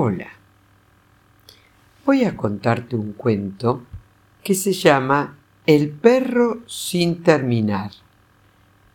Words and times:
Hola. 0.00 0.28
Voy 2.06 2.22
a 2.22 2.36
contarte 2.36 2.94
un 2.94 3.14
cuento 3.14 3.82
que 4.44 4.54
se 4.54 4.72
llama 4.72 5.36
El 5.66 5.90
perro 5.90 6.62
sin 6.68 7.24
terminar 7.24 7.90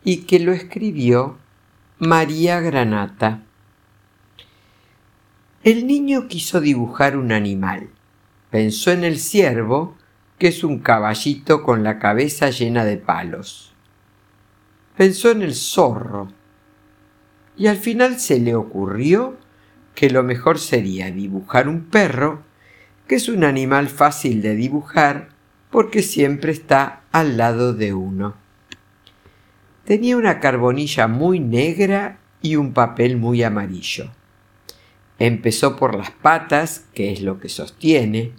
y 0.05 0.21
que 0.21 0.39
lo 0.39 0.53
escribió 0.53 1.35
María 1.99 2.61
Granata. 2.61 3.43
El 5.65 5.87
niño 5.87 6.29
quiso 6.29 6.61
dibujar 6.61 7.17
un 7.17 7.33
animal. 7.33 7.89
Pensó 8.49 8.91
en 8.91 9.03
el 9.03 9.19
ciervo, 9.19 9.97
que 10.39 10.47
es 10.47 10.63
un 10.63 10.79
caballito 10.79 11.63
con 11.63 11.83
la 11.83 11.99
cabeza 11.99 12.49
llena 12.49 12.85
de 12.85 12.95
palos. 12.95 13.73
Pensó 14.95 15.31
en 15.31 15.41
el 15.41 15.53
zorro. 15.53 16.29
Y 17.57 17.67
al 17.67 17.75
final 17.75 18.21
se 18.21 18.39
le 18.39 18.55
ocurrió 18.55 19.42
que 19.95 20.09
lo 20.09 20.23
mejor 20.23 20.59
sería 20.59 21.11
dibujar 21.11 21.67
un 21.67 21.85
perro, 21.85 22.43
que 23.07 23.15
es 23.15 23.29
un 23.29 23.43
animal 23.43 23.89
fácil 23.89 24.41
de 24.41 24.55
dibujar 24.55 25.29
porque 25.69 26.03
siempre 26.03 26.51
está 26.51 27.01
al 27.11 27.37
lado 27.37 27.73
de 27.73 27.93
uno. 27.93 28.35
Tenía 29.85 30.15
una 30.15 30.39
carbonilla 30.39 31.07
muy 31.07 31.39
negra 31.39 32.19
y 32.41 32.55
un 32.55 32.73
papel 32.73 33.17
muy 33.17 33.43
amarillo. 33.43 34.11
Empezó 35.19 35.75
por 35.75 35.95
las 35.95 36.11
patas, 36.11 36.85
que 36.93 37.11
es 37.11 37.21
lo 37.21 37.39
que 37.39 37.49
sostiene. 37.49 38.31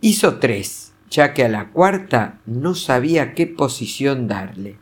Hizo 0.00 0.38
tres, 0.38 0.92
ya 1.10 1.34
que 1.34 1.44
a 1.44 1.48
la 1.48 1.70
cuarta 1.70 2.38
no 2.46 2.74
sabía 2.74 3.34
qué 3.34 3.46
posición 3.46 4.28
darle. 4.28 4.76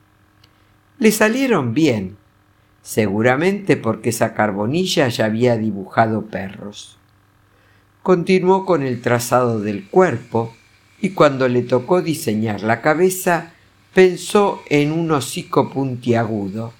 Le 0.98 1.10
salieron 1.10 1.74
bien, 1.74 2.17
seguramente 2.88 3.76
porque 3.76 4.08
esa 4.08 4.32
carbonilla 4.32 5.08
ya 5.08 5.26
había 5.26 5.58
dibujado 5.58 6.24
perros. 6.24 6.96
Continuó 8.02 8.64
con 8.64 8.82
el 8.82 9.02
trazado 9.02 9.60
del 9.60 9.86
cuerpo 9.90 10.54
y 10.98 11.10
cuando 11.10 11.48
le 11.48 11.60
tocó 11.60 12.00
diseñar 12.00 12.62
la 12.62 12.80
cabeza 12.80 13.52
pensó 13.92 14.62
en 14.70 14.92
un 14.92 15.10
hocico 15.10 15.68
puntiagudo, 15.68 16.72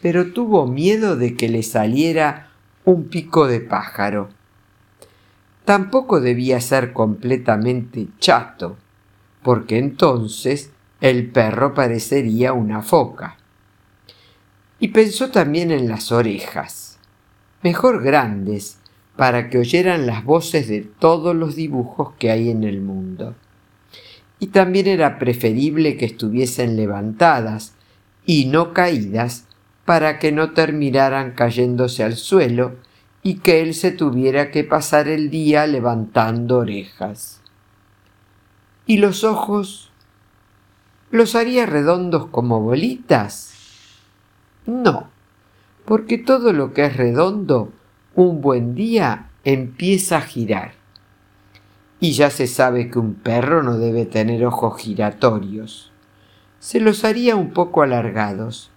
pero 0.00 0.32
tuvo 0.32 0.66
miedo 0.66 1.16
de 1.16 1.36
que 1.36 1.50
le 1.50 1.62
saliera 1.62 2.48
un 2.86 3.08
pico 3.08 3.46
de 3.46 3.60
pájaro. 3.60 4.30
Tampoco 5.66 6.22
debía 6.22 6.62
ser 6.62 6.94
completamente 6.94 8.08
chato, 8.20 8.78
porque 9.42 9.76
entonces 9.76 10.70
el 11.02 11.30
perro 11.30 11.74
parecería 11.74 12.54
una 12.54 12.80
foca. 12.80 13.36
Y 14.78 14.88
pensó 14.88 15.30
también 15.30 15.70
en 15.70 15.88
las 15.88 16.12
orejas, 16.12 16.98
mejor 17.62 18.02
grandes, 18.02 18.78
para 19.16 19.48
que 19.48 19.58
oyeran 19.58 20.06
las 20.06 20.24
voces 20.24 20.68
de 20.68 20.82
todos 20.82 21.34
los 21.34 21.56
dibujos 21.56 22.12
que 22.18 22.30
hay 22.30 22.50
en 22.50 22.64
el 22.64 22.82
mundo. 22.82 23.34
Y 24.38 24.48
también 24.48 24.86
era 24.86 25.18
preferible 25.18 25.96
que 25.96 26.04
estuviesen 26.04 26.76
levantadas 26.76 27.72
y 28.26 28.46
no 28.46 28.74
caídas 28.74 29.46
para 29.86 30.18
que 30.18 30.32
no 30.32 30.52
terminaran 30.52 31.32
cayéndose 31.32 32.04
al 32.04 32.16
suelo 32.16 32.76
y 33.22 33.36
que 33.36 33.62
él 33.62 33.72
se 33.74 33.92
tuviera 33.92 34.50
que 34.50 34.62
pasar 34.62 35.08
el 35.08 35.30
día 35.30 35.66
levantando 35.66 36.58
orejas. 36.58 37.40
¿Y 38.84 38.98
los 38.98 39.24
ojos? 39.24 39.90
¿Los 41.10 41.34
haría 41.34 41.64
redondos 41.64 42.26
como 42.26 42.60
bolitas? 42.60 43.55
No, 44.66 45.08
porque 45.84 46.18
todo 46.18 46.52
lo 46.52 46.72
que 46.72 46.84
es 46.84 46.96
redondo, 46.96 47.72
un 48.14 48.40
buen 48.40 48.74
día 48.74 49.30
empieza 49.44 50.18
a 50.18 50.22
girar. 50.22 50.72
Y 52.00 52.12
ya 52.12 52.30
se 52.30 52.46
sabe 52.46 52.90
que 52.90 52.98
un 52.98 53.14
perro 53.14 53.62
no 53.62 53.78
debe 53.78 54.04
tener 54.04 54.44
ojos 54.44 54.80
giratorios. 54.80 55.92
Se 56.58 56.80
los 56.80 57.04
haría 57.04 57.36
un 57.36 57.52
poco 57.52 57.82
alargados, 57.82 58.70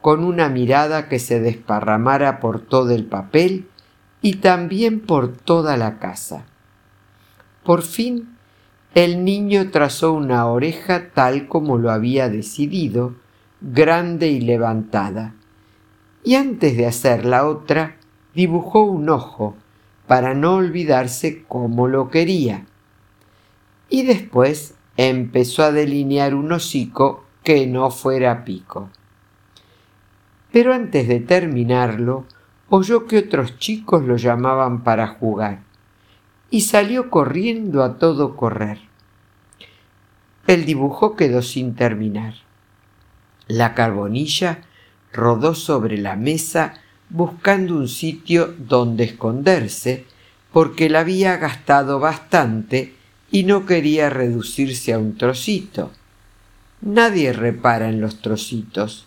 con 0.00 0.24
una 0.24 0.48
mirada 0.48 1.08
que 1.08 1.18
se 1.18 1.40
desparramara 1.40 2.40
por 2.40 2.60
todo 2.60 2.90
el 2.90 3.04
papel 3.04 3.68
y 4.22 4.36
también 4.36 5.00
por 5.00 5.36
toda 5.36 5.76
la 5.76 5.98
casa. 5.98 6.46
Por 7.62 7.82
fin, 7.82 8.36
el 8.94 9.24
niño 9.24 9.70
trazó 9.70 10.12
una 10.12 10.46
oreja 10.46 11.10
tal 11.12 11.48
como 11.48 11.78
lo 11.78 11.90
había 11.90 12.28
decidido, 12.28 13.14
grande 13.72 14.28
y 14.28 14.40
levantada, 14.40 15.34
y 16.22 16.34
antes 16.34 16.76
de 16.76 16.86
hacer 16.86 17.24
la 17.24 17.46
otra, 17.46 17.96
dibujó 18.34 18.82
un 18.82 19.08
ojo 19.08 19.56
para 20.06 20.34
no 20.34 20.56
olvidarse 20.56 21.44
cómo 21.48 21.88
lo 21.88 22.10
quería. 22.10 22.66
Y 23.88 24.02
después 24.02 24.74
empezó 24.98 25.62
a 25.62 25.72
delinear 25.72 26.34
un 26.34 26.52
hocico 26.52 27.24
que 27.42 27.66
no 27.66 27.90
fuera 27.90 28.44
pico. 28.44 28.90
Pero 30.52 30.74
antes 30.74 31.08
de 31.08 31.20
terminarlo, 31.20 32.26
oyó 32.68 33.06
que 33.06 33.18
otros 33.18 33.58
chicos 33.58 34.04
lo 34.04 34.16
llamaban 34.16 34.84
para 34.84 35.06
jugar 35.06 35.60
y 36.50 36.62
salió 36.62 37.08
corriendo 37.08 37.82
a 37.82 37.96
todo 37.96 38.36
correr. 38.36 38.78
El 40.46 40.66
dibujo 40.66 41.16
quedó 41.16 41.40
sin 41.40 41.74
terminar. 41.74 42.43
La 43.48 43.74
carbonilla 43.74 44.62
rodó 45.12 45.54
sobre 45.54 45.98
la 45.98 46.16
mesa 46.16 46.74
buscando 47.10 47.76
un 47.76 47.88
sitio 47.88 48.54
donde 48.58 49.04
esconderse, 49.04 50.04
porque 50.52 50.88
la 50.88 51.00
había 51.00 51.36
gastado 51.36 52.00
bastante 52.00 52.94
y 53.30 53.44
no 53.44 53.66
quería 53.66 54.10
reducirse 54.10 54.92
a 54.92 54.98
un 54.98 55.16
trocito. 55.16 55.90
Nadie 56.80 57.32
repara 57.32 57.88
en 57.88 58.00
los 58.00 58.20
trocitos, 58.20 59.06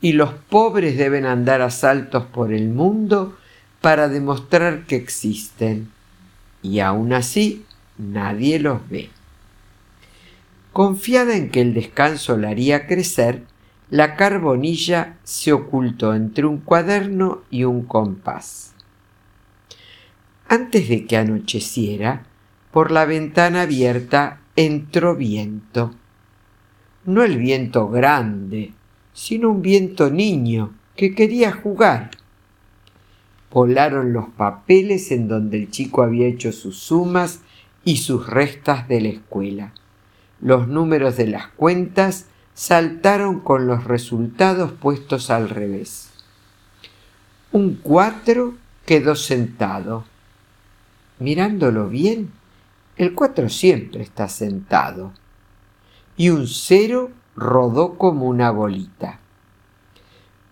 y 0.00 0.12
los 0.12 0.32
pobres 0.32 0.96
deben 0.96 1.26
andar 1.26 1.62
a 1.62 1.70
saltos 1.70 2.24
por 2.26 2.52
el 2.52 2.68
mundo 2.68 3.36
para 3.80 4.08
demostrar 4.08 4.84
que 4.86 4.96
existen, 4.96 5.90
y 6.62 6.80
aun 6.80 7.12
así 7.12 7.64
nadie 7.98 8.58
los 8.58 8.88
ve. 8.88 9.10
Confiada 10.72 11.36
en 11.36 11.50
que 11.50 11.60
el 11.62 11.72
descanso 11.74 12.36
la 12.36 12.50
haría 12.50 12.86
crecer, 12.86 13.42
la 13.90 14.16
carbonilla 14.16 15.16
se 15.22 15.52
ocultó 15.52 16.14
entre 16.14 16.46
un 16.46 16.58
cuaderno 16.58 17.42
y 17.50 17.64
un 17.64 17.82
compás. 17.82 18.74
Antes 20.48 20.88
de 20.88 21.06
que 21.06 21.16
anocheciera, 21.16 22.24
por 22.72 22.90
la 22.90 23.04
ventana 23.04 23.62
abierta 23.62 24.40
entró 24.56 25.14
viento. 25.14 25.94
No 27.04 27.22
el 27.22 27.38
viento 27.38 27.88
grande, 27.88 28.72
sino 29.12 29.50
un 29.50 29.62
viento 29.62 30.10
niño 30.10 30.74
que 30.96 31.14
quería 31.14 31.52
jugar. 31.52 32.10
Volaron 33.52 34.12
los 34.12 34.28
papeles 34.30 35.12
en 35.12 35.28
donde 35.28 35.58
el 35.58 35.70
chico 35.70 36.02
había 36.02 36.26
hecho 36.26 36.50
sus 36.50 36.78
sumas 36.78 37.40
y 37.84 37.98
sus 37.98 38.28
restas 38.28 38.88
de 38.88 39.00
la 39.00 39.08
escuela. 39.08 39.72
Los 40.40 40.66
números 40.66 41.16
de 41.16 41.28
las 41.28 41.46
cuentas 41.48 42.26
saltaron 42.56 43.40
con 43.40 43.66
los 43.66 43.84
resultados 43.84 44.72
puestos 44.72 45.30
al 45.30 45.50
revés. 45.50 46.08
Un 47.52 47.74
cuatro 47.82 48.54
quedó 48.86 49.14
sentado. 49.14 50.04
Mirándolo 51.18 51.88
bien, 51.90 52.32
el 52.96 53.14
cuatro 53.14 53.50
siempre 53.50 54.02
está 54.02 54.28
sentado. 54.28 55.12
Y 56.16 56.30
un 56.30 56.46
cero 56.46 57.10
rodó 57.36 57.98
como 57.98 58.24
una 58.24 58.50
bolita. 58.50 59.20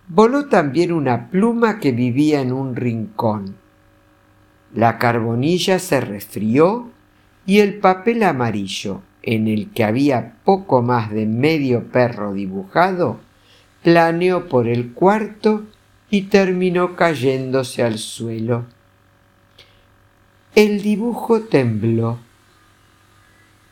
Voló 0.06 0.48
también 0.48 0.92
una 0.92 1.30
pluma 1.30 1.80
que 1.80 1.92
vivía 1.92 2.42
en 2.42 2.52
un 2.52 2.76
rincón. 2.76 3.56
La 4.74 4.98
carbonilla 4.98 5.78
se 5.78 6.02
resfrió 6.02 6.90
y 7.46 7.60
el 7.60 7.78
papel 7.78 8.24
amarillo, 8.24 9.00
en 9.26 9.48
el 9.48 9.70
que 9.70 9.84
había 9.84 10.34
poco 10.44 10.82
más 10.82 11.10
de 11.10 11.24
medio 11.24 11.84
perro 11.84 12.34
dibujado, 12.34 13.20
planeó 13.82 14.48
por 14.48 14.68
el 14.68 14.92
cuarto 14.92 15.64
y 16.10 16.22
terminó 16.22 16.94
cayéndose 16.94 17.82
al 17.82 17.98
suelo. 17.98 18.66
El 20.54 20.82
dibujo 20.82 21.40
tembló. 21.40 22.18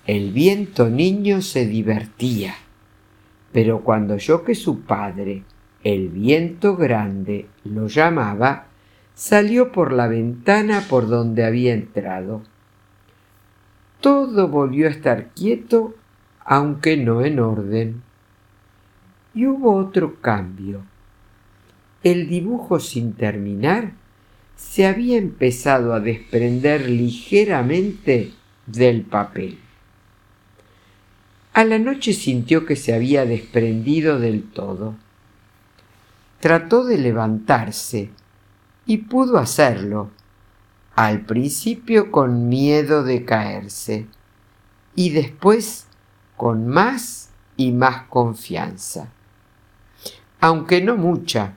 El 0.06 0.32
viento 0.32 0.88
niño 0.88 1.42
se 1.42 1.66
divertía, 1.66 2.54
pero 3.52 3.82
cuando 3.82 4.14
oyó 4.14 4.44
que 4.44 4.54
su 4.54 4.80
padre, 4.80 5.42
el 5.84 6.08
viento 6.08 6.76
grande, 6.76 7.46
lo 7.64 7.88
llamaba, 7.88 8.68
salió 9.14 9.70
por 9.70 9.92
la 9.92 10.08
ventana 10.08 10.86
por 10.88 11.08
donde 11.08 11.44
había 11.44 11.74
entrado 11.74 12.42
todo 14.02 14.48
volvió 14.48 14.88
a 14.88 14.90
estar 14.90 15.28
quieto, 15.30 15.94
aunque 16.44 16.98
no 16.98 17.24
en 17.24 17.40
orden. 17.40 18.02
Y 19.32 19.46
hubo 19.46 19.76
otro 19.76 20.20
cambio. 20.20 20.82
El 22.02 22.28
dibujo 22.28 22.80
sin 22.80 23.14
terminar 23.14 23.92
se 24.56 24.86
había 24.86 25.16
empezado 25.16 25.94
a 25.94 26.00
desprender 26.00 26.90
ligeramente 26.90 28.32
del 28.66 29.02
papel. 29.02 29.58
A 31.54 31.64
la 31.64 31.78
noche 31.78 32.12
sintió 32.12 32.66
que 32.66 32.76
se 32.76 32.94
había 32.94 33.24
desprendido 33.24 34.18
del 34.18 34.42
todo. 34.42 34.96
Trató 36.40 36.84
de 36.84 36.98
levantarse 36.98 38.10
y 38.84 38.98
pudo 38.98 39.38
hacerlo, 39.38 40.10
al 41.06 41.22
principio 41.22 42.12
con 42.12 42.48
miedo 42.48 43.02
de 43.02 43.24
caerse 43.24 44.06
y 44.94 45.10
después 45.10 45.88
con 46.36 46.68
más 46.68 47.30
y 47.56 47.72
más 47.72 48.04
confianza. 48.04 49.08
Aunque 50.40 50.80
no 50.80 50.96
mucha, 50.96 51.54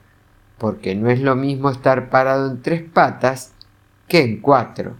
porque 0.58 0.96
no 0.96 1.10
es 1.10 1.20
lo 1.20 1.36
mismo 1.36 1.70
estar 1.70 2.10
parado 2.10 2.50
en 2.50 2.60
tres 2.60 2.82
patas 2.82 3.52
que 4.08 4.24
en 4.24 4.40
cuatro. 4.40 4.96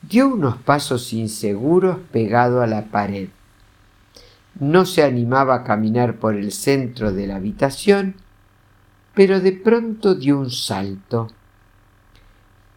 Dio 0.00 0.28
unos 0.28 0.56
pasos 0.56 1.12
inseguros 1.12 1.98
pegado 2.12 2.62
a 2.62 2.66
la 2.66 2.86
pared. 2.86 3.28
No 4.58 4.86
se 4.86 5.02
animaba 5.02 5.56
a 5.56 5.64
caminar 5.64 6.16
por 6.16 6.34
el 6.34 6.50
centro 6.50 7.12
de 7.12 7.26
la 7.26 7.36
habitación, 7.36 8.14
pero 9.12 9.40
de 9.40 9.52
pronto 9.52 10.14
dio 10.14 10.38
un 10.38 10.50
salto. 10.50 11.28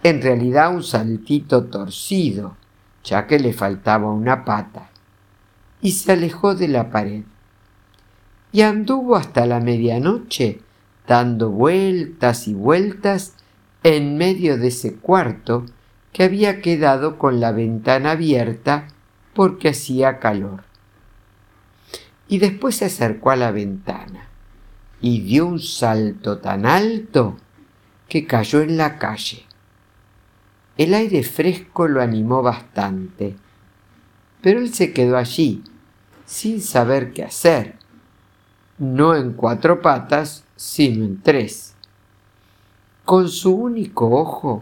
En 0.02 0.22
realidad 0.22 0.74
un 0.74 0.84
saltito 0.84 1.66
torcido, 1.66 2.56
ya 3.04 3.28
que 3.28 3.40
le 3.40 3.54
faltaba 3.54 4.12
una 4.12 4.46
pata, 4.46 4.90
y 5.82 5.92
se 5.92 6.14
alejó 6.14 6.56
de 6.56 6.68
la 6.68 6.90
pared. 6.90 7.24
Y 8.52 8.62
anduvo 8.62 9.16
hasta 9.16 9.46
la 9.46 9.60
medianoche 9.60 10.62
dando 11.08 11.50
vueltas 11.50 12.48
y 12.48 12.54
vueltas 12.54 13.34
en 13.84 14.18
medio 14.18 14.58
de 14.58 14.68
ese 14.68 14.96
cuarto 14.96 15.66
que 16.14 16.24
había 16.24 16.62
quedado 16.62 17.18
con 17.18 17.40
la 17.40 17.52
ventana 17.52 18.12
abierta 18.12 18.88
porque 19.34 19.70
hacía 19.70 20.20
calor. 20.20 20.64
Y 22.28 22.38
después 22.38 22.76
se 22.76 22.86
acercó 22.86 23.32
a 23.32 23.36
la 23.36 23.52
ventana 23.52 24.28
y 25.02 25.22
dio 25.22 25.46
un 25.48 25.60
salto 25.60 26.40
tan 26.40 26.66
alto 26.66 27.38
que 28.08 28.26
cayó 28.26 28.62
en 28.62 28.78
la 28.78 28.98
calle. 28.98 29.49
El 30.80 30.94
aire 30.94 31.24
fresco 31.24 31.90
lo 31.90 32.02
animó 32.02 32.42
bastante, 32.42 33.36
pero 34.42 34.62
él 34.62 34.74
se 34.74 34.94
quedó 34.94 35.18
allí, 35.18 35.62
sin 36.26 36.62
saber 36.62 37.12
qué 37.12 37.26
hacer, 37.26 37.76
no 38.78 39.14
en 39.14 39.34
cuatro 39.34 39.82
patas, 39.82 40.46
sino 40.56 41.04
en 41.04 41.22
tres. 41.22 41.76
Con 43.04 43.28
su 43.28 43.54
único 43.54 44.10
ojo 44.10 44.62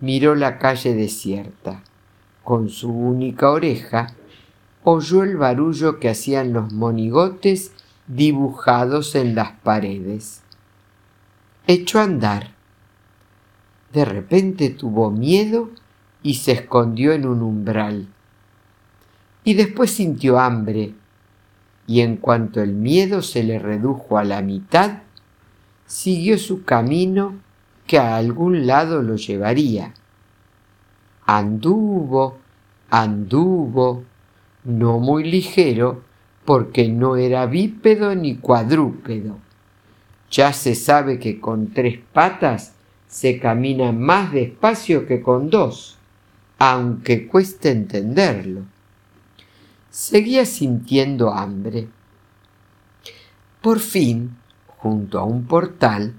miró 0.00 0.34
la 0.34 0.58
calle 0.58 0.94
desierta. 0.94 1.82
Con 2.42 2.68
su 2.68 2.90
única 2.92 3.50
oreja 3.50 4.08
oyó 4.82 5.22
el 5.22 5.38
barullo 5.38 5.98
que 5.98 6.10
hacían 6.10 6.52
los 6.52 6.74
monigotes 6.74 7.72
dibujados 8.06 9.14
en 9.14 9.34
las 9.34 9.52
paredes. 9.62 10.42
Echó 11.66 12.00
a 12.00 12.02
andar. 12.02 12.53
De 13.94 14.04
repente 14.04 14.70
tuvo 14.70 15.12
miedo 15.12 15.70
y 16.24 16.34
se 16.34 16.50
escondió 16.50 17.12
en 17.12 17.26
un 17.26 17.42
umbral. 17.42 18.08
Y 19.44 19.54
después 19.54 19.92
sintió 19.92 20.40
hambre, 20.40 20.94
y 21.86 22.00
en 22.00 22.16
cuanto 22.16 22.60
el 22.60 22.72
miedo 22.72 23.22
se 23.22 23.44
le 23.44 23.60
redujo 23.60 24.18
a 24.18 24.24
la 24.24 24.42
mitad, 24.42 25.02
siguió 25.86 26.38
su 26.38 26.64
camino 26.64 27.34
que 27.86 27.98
a 27.98 28.16
algún 28.16 28.66
lado 28.66 29.00
lo 29.00 29.14
llevaría. 29.14 29.94
Anduvo, 31.24 32.38
anduvo, 32.90 34.02
no 34.64 34.98
muy 34.98 35.22
ligero, 35.22 36.02
porque 36.44 36.88
no 36.88 37.16
era 37.16 37.46
bípedo 37.46 38.16
ni 38.16 38.36
cuadrúpedo. 38.36 39.38
Ya 40.32 40.52
se 40.52 40.74
sabe 40.74 41.20
que 41.20 41.38
con 41.38 41.68
tres 41.68 42.00
patas 42.12 42.73
se 43.14 43.38
camina 43.38 43.92
más 43.92 44.32
despacio 44.32 45.06
que 45.06 45.22
con 45.22 45.48
dos, 45.48 45.98
aunque 46.58 47.28
cueste 47.28 47.70
entenderlo. 47.70 48.62
Seguía 49.88 50.44
sintiendo 50.44 51.32
hambre. 51.32 51.86
Por 53.62 53.78
fin 53.78 54.36
junto 54.66 55.20
a 55.20 55.24
un 55.24 55.46
portal, 55.46 56.14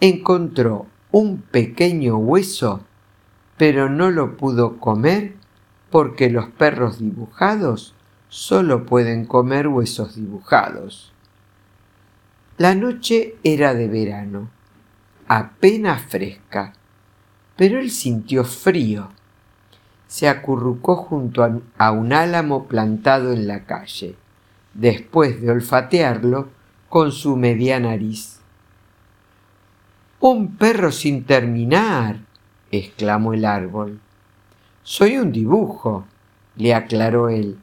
encontró 0.00 0.86
un 1.12 1.42
pequeño 1.42 2.16
hueso, 2.16 2.80
pero 3.58 3.90
no 3.90 4.10
lo 4.10 4.38
pudo 4.38 4.78
comer 4.78 5.34
porque 5.90 6.30
los 6.30 6.48
perros 6.48 6.98
dibujados 6.98 7.94
solo 8.30 8.86
pueden 8.86 9.26
comer 9.26 9.68
huesos 9.68 10.16
dibujados. 10.16 11.12
La 12.56 12.74
noche 12.74 13.36
era 13.44 13.74
de 13.74 13.86
verano, 13.86 14.48
apenas 15.28 16.02
fresca, 16.02 16.72
pero 17.56 17.78
él 17.78 17.90
sintió 17.90 18.44
frío. 18.44 19.10
Se 20.06 20.26
acurrucó 20.26 20.96
junto 20.96 21.46
a 21.76 21.92
un 21.92 22.12
álamo 22.14 22.66
plantado 22.66 23.32
en 23.32 23.46
la 23.46 23.64
calle. 23.64 24.16
Después 24.72 25.42
de 25.42 25.50
olfatearlo, 25.50 26.48
con 26.88 27.12
su 27.12 27.36
media 27.36 27.78
nariz. 27.78 28.40
Un 30.20 30.56
perro 30.56 30.90
sin 30.90 31.24
terminar, 31.24 32.20
exclamó 32.70 33.34
el 33.34 33.44
árbol. 33.44 34.00
Soy 34.82 35.18
un 35.18 35.30
dibujo, 35.32 36.06
le 36.56 36.74
aclaró 36.74 37.28
él. 37.28 37.58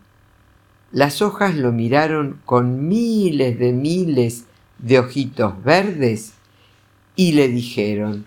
Las 0.91 1.23
hojas 1.23 1.55
lo 1.55 1.71
miraron 1.71 2.39
con 2.45 2.87
miles 2.87 3.57
de 3.57 3.71
miles 3.71 4.45
de 4.77 4.99
ojitos 4.99 5.63
verdes 5.63 6.35
y 7.15 7.33
le 7.33 7.47
dijeron, 7.47 8.25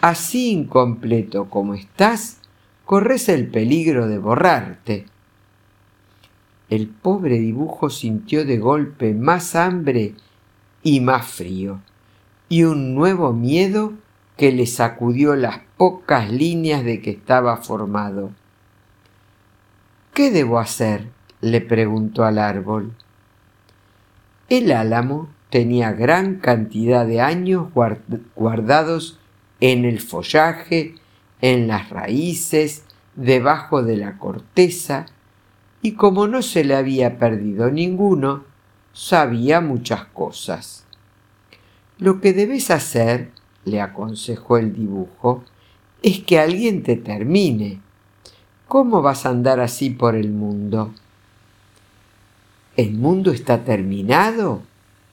así 0.00 0.50
incompleto 0.50 1.48
como 1.48 1.74
estás, 1.74 2.38
corres 2.84 3.28
el 3.28 3.48
peligro 3.48 4.08
de 4.08 4.18
borrarte 4.18 5.06
el 6.70 6.86
pobre 6.86 7.40
dibujo 7.40 7.90
sintió 7.90 8.44
de 8.46 8.58
golpe 8.58 9.12
más 9.12 9.56
hambre 9.56 10.14
y 10.84 11.00
más 11.00 11.26
frío, 11.26 11.80
y 12.48 12.62
un 12.62 12.94
nuevo 12.94 13.32
miedo 13.32 13.92
que 14.36 14.52
le 14.52 14.66
sacudió 14.66 15.34
las 15.34 15.58
pocas 15.76 16.30
líneas 16.30 16.84
de 16.84 17.02
que 17.02 17.10
estaba 17.10 17.56
formado. 17.56 18.30
¿Qué 20.14 20.30
debo 20.30 20.60
hacer? 20.60 21.08
le 21.40 21.60
preguntó 21.60 22.24
al 22.24 22.38
árbol. 22.38 22.92
El 24.48 24.70
álamo 24.72 25.28
tenía 25.50 25.92
gran 25.92 26.36
cantidad 26.36 27.06
de 27.06 27.20
años 27.20 27.68
guardados 28.34 29.18
en 29.60 29.84
el 29.84 30.00
follaje, 30.00 30.94
en 31.40 31.66
las 31.66 31.90
raíces, 31.90 32.84
debajo 33.16 33.82
de 33.82 33.96
la 33.96 34.16
corteza, 34.18 35.06
y 35.82 35.92
como 35.92 36.28
no 36.28 36.42
se 36.42 36.64
le 36.64 36.76
había 36.76 37.18
perdido 37.18 37.70
ninguno, 37.70 38.44
sabía 38.92 39.60
muchas 39.60 40.04
cosas. 40.04 40.84
Lo 41.98 42.20
que 42.20 42.32
debes 42.32 42.70
hacer, 42.70 43.30
le 43.64 43.80
aconsejó 43.80 44.56
el 44.56 44.74
dibujo, 44.74 45.44
es 46.02 46.20
que 46.20 46.38
alguien 46.38 46.82
te 46.82 46.96
termine. 46.96 47.80
¿Cómo 48.68 49.02
vas 49.02 49.26
a 49.26 49.30
andar 49.30 49.60
así 49.60 49.90
por 49.90 50.14
el 50.14 50.30
mundo? 50.30 50.94
¿El 52.76 52.92
mundo 52.94 53.32
está 53.32 53.64
terminado? 53.64 54.62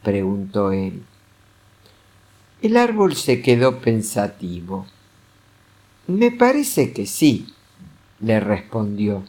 Preguntó 0.08 0.72
él. 0.72 1.04
El 2.62 2.78
árbol 2.78 3.18
se 3.18 3.42
quedó 3.42 3.80
pensativo. 3.82 4.86
Me 6.08 6.32
parece 6.32 6.94
que 6.94 7.06
sí, 7.06 7.54
le 8.22 8.40
respondió 8.40 9.26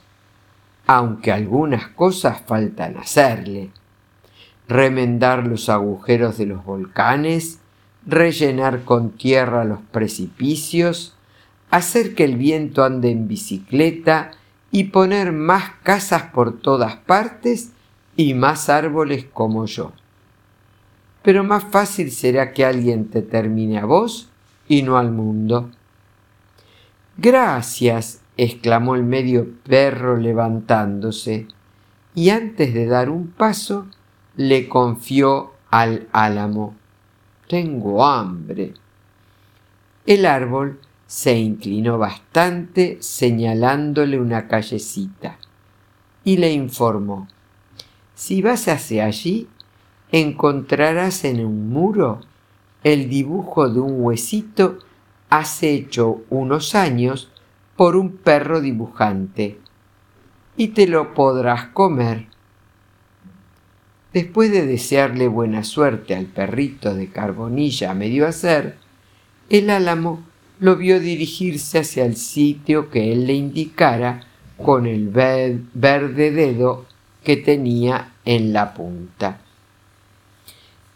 aunque 0.87 1.33
algunas 1.33 1.89
cosas 1.89 2.41
faltan 2.47 2.97
hacerle. 2.97 3.71
Remendar 4.69 5.49
los 5.49 5.69
agujeros 5.69 6.39
de 6.39 6.47
los 6.47 6.65
volcanes, 6.65 7.59
rellenar 8.07 8.85
con 8.85 9.11
tierra 9.11 9.65
los 9.65 9.81
precipicios, 9.81 11.17
hacer 11.71 12.15
que 12.15 12.25
el 12.25 12.37
viento 12.37 12.85
ande 12.85 13.11
en 13.11 13.27
bicicleta 13.27 14.31
y 14.71 14.85
poner 14.85 15.33
más 15.33 15.73
casas 15.83 16.23
por 16.33 16.59
todas 16.61 16.95
partes 16.97 17.73
y 18.17 18.35
más 18.35 18.69
árboles 18.69 19.27
como 19.31 19.67
yo. 19.67 19.93
Pero 21.29 21.45
más 21.45 21.63
fácil 21.65 22.11
será 22.11 22.55
que 22.55 22.65
alguien 22.65 23.11
te 23.11 23.21
termine 23.21 23.79
a 23.79 23.85
vos 23.85 24.31
y 24.67 24.81
no 24.81 24.97
al 24.97 25.13
mundo. 25.13 25.71
Gracias, 27.19 28.23
exclamó 28.39 28.95
el 28.95 29.03
medio 29.03 29.47
perro 29.65 30.17
levantándose, 30.17 31.47
y 32.15 32.31
antes 32.31 32.73
de 32.73 32.87
dar 32.87 33.11
un 33.11 33.27
paso 33.27 33.89
le 34.37 34.71
confió 34.71 35.53
al 35.69 36.09
álamo. 36.13 36.75
Tengo 37.47 38.07
hambre. 38.07 38.73
el 40.07 40.25
árbol 40.25 40.81
se 41.07 41.37
inclinó 41.37 41.99
bastante 41.99 42.97
señalándole 43.03 44.19
una 44.19 44.49
callecita 44.49 45.37
y 46.25 46.39
le 46.39 46.53
informó, 46.53 47.29
si 48.15 48.41
vas 48.41 48.67
hacia 48.69 49.05
allí, 49.05 49.47
encontrarás 50.13 51.25
en 51.25 51.45
un 51.45 51.71
muro 51.71 52.21
el 52.85 53.09
dibujo 53.09 53.69
de 53.69 53.81
un 53.81 54.03
huesito 54.03 54.79
hace 55.31 55.75
hecho 55.75 56.23
unos 56.31 56.75
años 56.75 57.31
por 57.77 57.97
un 57.97 58.17
perro 58.17 58.61
dibujante 58.61 59.59
y 60.57 60.69
te 60.69 60.87
lo 60.87 61.15
podrás 61.15 61.67
comer. 61.67 62.27
Después 64.13 64.51
de 64.51 64.67
desearle 64.67 65.29
buena 65.29 65.63
suerte 65.65 66.15
al 66.15 66.27
perrito 66.27 66.95
de 66.95 67.09
carbonilla 67.09 67.91
a 67.91 67.95
medio 67.95 68.27
hacer, 68.27 68.77
el 69.51 69.71
álamo 69.71 70.23
lo 70.61 70.77
vio 70.77 70.99
dirigirse 70.99 71.79
hacia 71.79 72.05
el 72.05 72.17
sitio 72.17 72.91
que 72.91 73.13
él 73.13 73.27
le 73.27 73.35
indicara 73.35 74.23
con 74.57 74.87
el 74.87 75.09
verde 75.09 76.31
dedo 76.33 76.87
que 77.23 77.37
tenía 77.37 78.13
en 78.25 78.53
la 78.53 78.75
punta. 78.75 79.41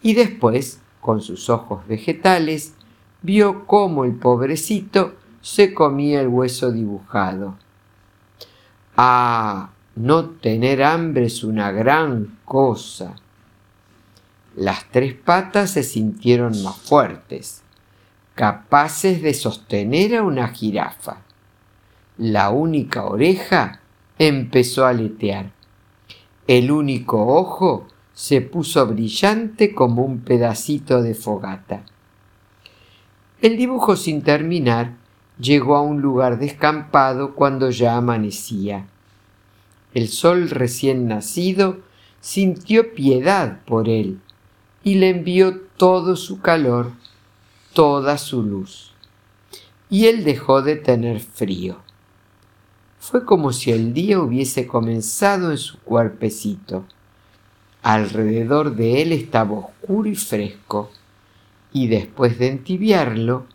Y 0.02 0.14
después, 0.14 0.80
con 1.00 1.20
sus 1.20 1.48
ojos 1.48 1.86
vegetales, 1.86 2.74
vio 3.22 3.66
cómo 3.66 4.04
el 4.04 4.14
pobrecito 4.14 5.14
se 5.40 5.74
comía 5.74 6.20
el 6.20 6.28
hueso 6.28 6.72
dibujado. 6.72 7.56
Ah, 8.96 9.70
no 9.94 10.26
tener 10.26 10.82
hambre 10.82 11.26
es 11.26 11.44
una 11.44 11.70
gran 11.70 12.38
cosa. 12.44 13.16
Las 14.56 14.90
tres 14.90 15.14
patas 15.14 15.70
se 15.70 15.82
sintieron 15.82 16.62
más 16.62 16.76
fuertes, 16.76 17.62
capaces 18.34 19.22
de 19.22 19.34
sostener 19.34 20.16
a 20.16 20.22
una 20.22 20.48
jirafa. 20.48 21.18
La 22.18 22.50
única 22.50 23.04
oreja 23.04 23.80
empezó 24.18 24.84
a 24.84 24.90
aletear. 24.90 25.52
El 26.46 26.70
único 26.70 27.26
ojo 27.26 27.86
se 28.22 28.40
puso 28.40 28.86
brillante 28.86 29.74
como 29.74 30.04
un 30.04 30.20
pedacito 30.20 31.02
de 31.02 31.12
fogata. 31.12 31.82
El 33.40 33.56
dibujo 33.56 33.96
sin 33.96 34.22
terminar 34.22 34.94
llegó 35.40 35.74
a 35.74 35.82
un 35.82 36.00
lugar 36.02 36.38
descampado 36.38 37.34
cuando 37.34 37.70
ya 37.70 37.96
amanecía. 37.96 38.86
El 39.92 40.06
sol 40.06 40.50
recién 40.50 41.08
nacido 41.08 41.80
sintió 42.20 42.94
piedad 42.94 43.58
por 43.64 43.88
él 43.88 44.20
y 44.84 44.94
le 44.94 45.08
envió 45.08 45.58
todo 45.76 46.14
su 46.14 46.40
calor, 46.40 46.92
toda 47.72 48.18
su 48.18 48.44
luz. 48.44 48.94
Y 49.90 50.06
él 50.06 50.22
dejó 50.22 50.62
de 50.62 50.76
tener 50.76 51.18
frío. 51.18 51.78
Fue 53.00 53.24
como 53.24 53.52
si 53.52 53.72
el 53.72 53.92
día 53.92 54.20
hubiese 54.20 54.68
comenzado 54.68 55.50
en 55.50 55.58
su 55.58 55.80
cuerpecito. 55.80 56.84
Alrededor 57.82 58.76
de 58.76 59.02
él 59.02 59.12
estaba 59.12 59.52
oscuro 59.52 60.08
y 60.08 60.14
fresco 60.14 60.90
y 61.72 61.88
después 61.88 62.38
de 62.38 62.48
entibiarlo, 62.48 63.46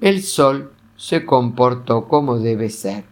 el 0.00 0.22
sol 0.22 0.72
se 0.96 1.24
comportó 1.24 2.08
como 2.08 2.38
debe 2.38 2.70
ser. 2.70 3.04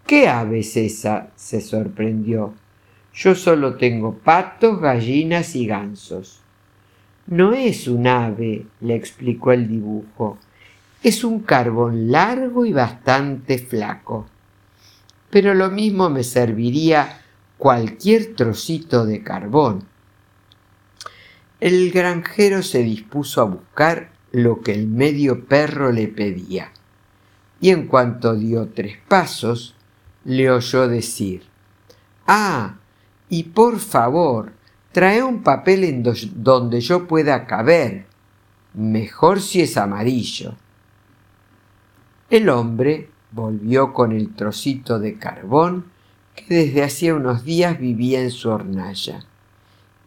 ¿Qué 0.05 0.29
ave 0.29 0.59
es 0.59 0.77
esa? 0.77 1.29
se 1.35 1.59
sorprendió. 1.59 2.53
Yo 3.13 3.35
solo 3.35 3.75
tengo 3.75 4.13
patos, 4.13 4.79
gallinas 4.79 5.55
y 5.55 5.67
gansos. 5.67 6.39
No 7.25 7.51
es 7.51 7.89
un 7.89 8.07
ave, 8.07 8.65
le 8.79 8.95
explicó 8.95 9.51
el 9.51 9.67
dibujo. 9.67 10.37
Es 11.03 11.25
un 11.25 11.41
carbón 11.41 12.11
largo 12.11 12.65
y 12.65 12.71
bastante 12.71 13.57
flaco. 13.57 14.25
Pero 15.29 15.53
lo 15.53 15.69
mismo 15.69 16.09
me 16.09 16.23
serviría 16.23 17.21
cualquier 17.57 18.35
trocito 18.35 19.05
de 19.05 19.21
carbón. 19.21 19.83
El 21.59 21.91
granjero 21.91 22.61
se 22.61 22.83
dispuso 22.83 23.41
a 23.41 23.45
buscar 23.45 24.11
lo 24.31 24.61
que 24.61 24.73
el 24.73 24.87
medio 24.87 25.45
perro 25.45 25.91
le 25.91 26.07
pedía. 26.07 26.71
Y 27.59 27.71
en 27.71 27.87
cuanto 27.87 28.35
dio 28.35 28.67
tres 28.67 28.97
pasos, 29.07 29.75
le 30.23 30.51
oyó 30.51 30.87
decir, 30.87 31.43
Ah, 32.27 32.75
y 33.29 33.43
por 33.43 33.79
favor, 33.79 34.51
trae 34.91 35.23
un 35.23 35.41
papel 35.41 35.83
en 35.83 36.03
donde 36.35 36.81
yo 36.81 37.07
pueda 37.07 37.47
caber, 37.47 38.05
mejor 38.73 39.41
si 39.41 39.61
es 39.61 39.77
amarillo. 39.77 40.55
El 42.29 42.49
hombre 42.49 43.09
volvió 43.31 43.93
con 43.93 44.11
el 44.11 44.35
trocito 44.35 44.99
de 44.99 45.17
carbón 45.17 45.85
que 46.35 46.53
desde 46.53 46.83
hacía 46.83 47.15
unos 47.15 47.43
días 47.43 47.79
vivía 47.79 48.21
en 48.21 48.31
su 48.31 48.49
hornalla, 48.49 49.25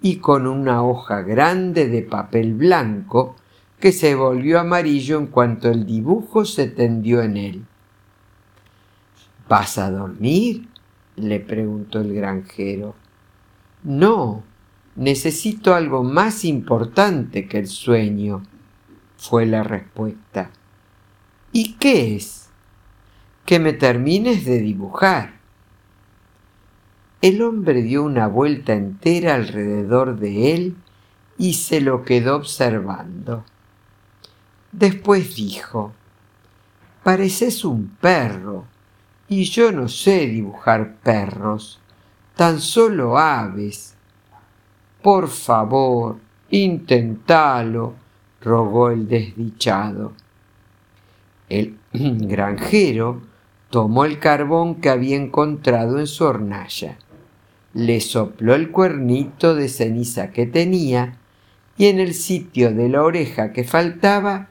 y 0.02 0.16
con 0.16 0.46
una 0.46 0.82
hoja 0.82 1.22
grande 1.22 1.88
de 1.88 2.02
papel 2.02 2.54
blanco 2.54 3.36
que 3.78 3.92
se 3.92 4.14
volvió 4.14 4.60
amarillo 4.60 5.18
en 5.18 5.26
cuanto 5.26 5.68
el 5.68 5.86
dibujo 5.86 6.44
se 6.44 6.68
tendió 6.68 7.22
en 7.22 7.36
él. 7.36 7.64
¿Vas 9.48 9.78
a 9.78 9.90
dormir? 9.90 10.68
le 11.16 11.40
preguntó 11.40 12.00
el 12.00 12.14
granjero. 12.14 12.94
No, 13.82 14.42
necesito 14.96 15.74
algo 15.74 16.02
más 16.02 16.44
importante 16.44 17.46
que 17.46 17.58
el 17.58 17.66
sueño, 17.66 18.42
fue 19.16 19.46
la 19.46 19.62
respuesta. 19.62 20.50
¿Y 21.52 21.74
qué 21.74 22.16
es? 22.16 22.48
Que 23.44 23.58
me 23.58 23.72
termines 23.72 24.44
de 24.44 24.60
dibujar. 24.60 25.39
El 27.22 27.42
hombre 27.42 27.82
dio 27.82 28.02
una 28.02 28.28
vuelta 28.28 28.72
entera 28.72 29.34
alrededor 29.34 30.18
de 30.18 30.54
él 30.54 30.76
y 31.36 31.54
se 31.54 31.82
lo 31.82 32.02
quedó 32.02 32.36
observando. 32.36 33.44
Después 34.72 35.34
dijo, 35.34 35.92
pareces 37.02 37.64
un 37.64 37.96
perro, 38.00 38.64
y 39.28 39.44
yo 39.44 39.70
no 39.70 39.88
sé 39.88 40.26
dibujar 40.28 40.96
perros, 41.02 41.78
tan 42.36 42.58
solo 42.58 43.18
aves. 43.18 43.94
Por 45.02 45.28
favor, 45.28 46.16
intentalo, 46.50 47.94
rogó 48.40 48.90
el 48.90 49.06
desdichado. 49.08 50.12
El 51.48 51.78
granjero 51.92 53.20
tomó 53.70 54.04
el 54.04 54.18
carbón 54.18 54.76
que 54.76 54.90
había 54.90 55.16
encontrado 55.16 55.98
en 55.98 56.06
su 56.06 56.24
hornalla, 56.24 56.98
le 57.72 58.00
sopló 58.00 58.54
el 58.54 58.70
cuernito 58.70 59.54
de 59.54 59.68
ceniza 59.68 60.30
que 60.32 60.46
tenía 60.46 61.14
y 61.76 61.86
en 61.86 62.00
el 62.00 62.14
sitio 62.14 62.72
de 62.74 62.88
la 62.88 63.02
oreja 63.02 63.52
que 63.52 63.64
faltaba 63.64 64.48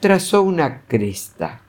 trazó 0.00 0.42
una 0.42 0.82
cresta. 0.82 1.60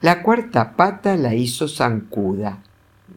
La 0.00 0.22
cuarta 0.22 0.76
pata 0.76 1.16
la 1.16 1.34
hizo 1.34 1.68
zancuda, 1.68 2.62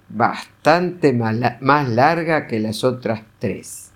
bastante 0.09 1.13
más 1.13 1.89
larga 1.89 2.47
que 2.47 2.59
las 2.59 2.83
otras 2.83 3.21
tres, 3.39 3.91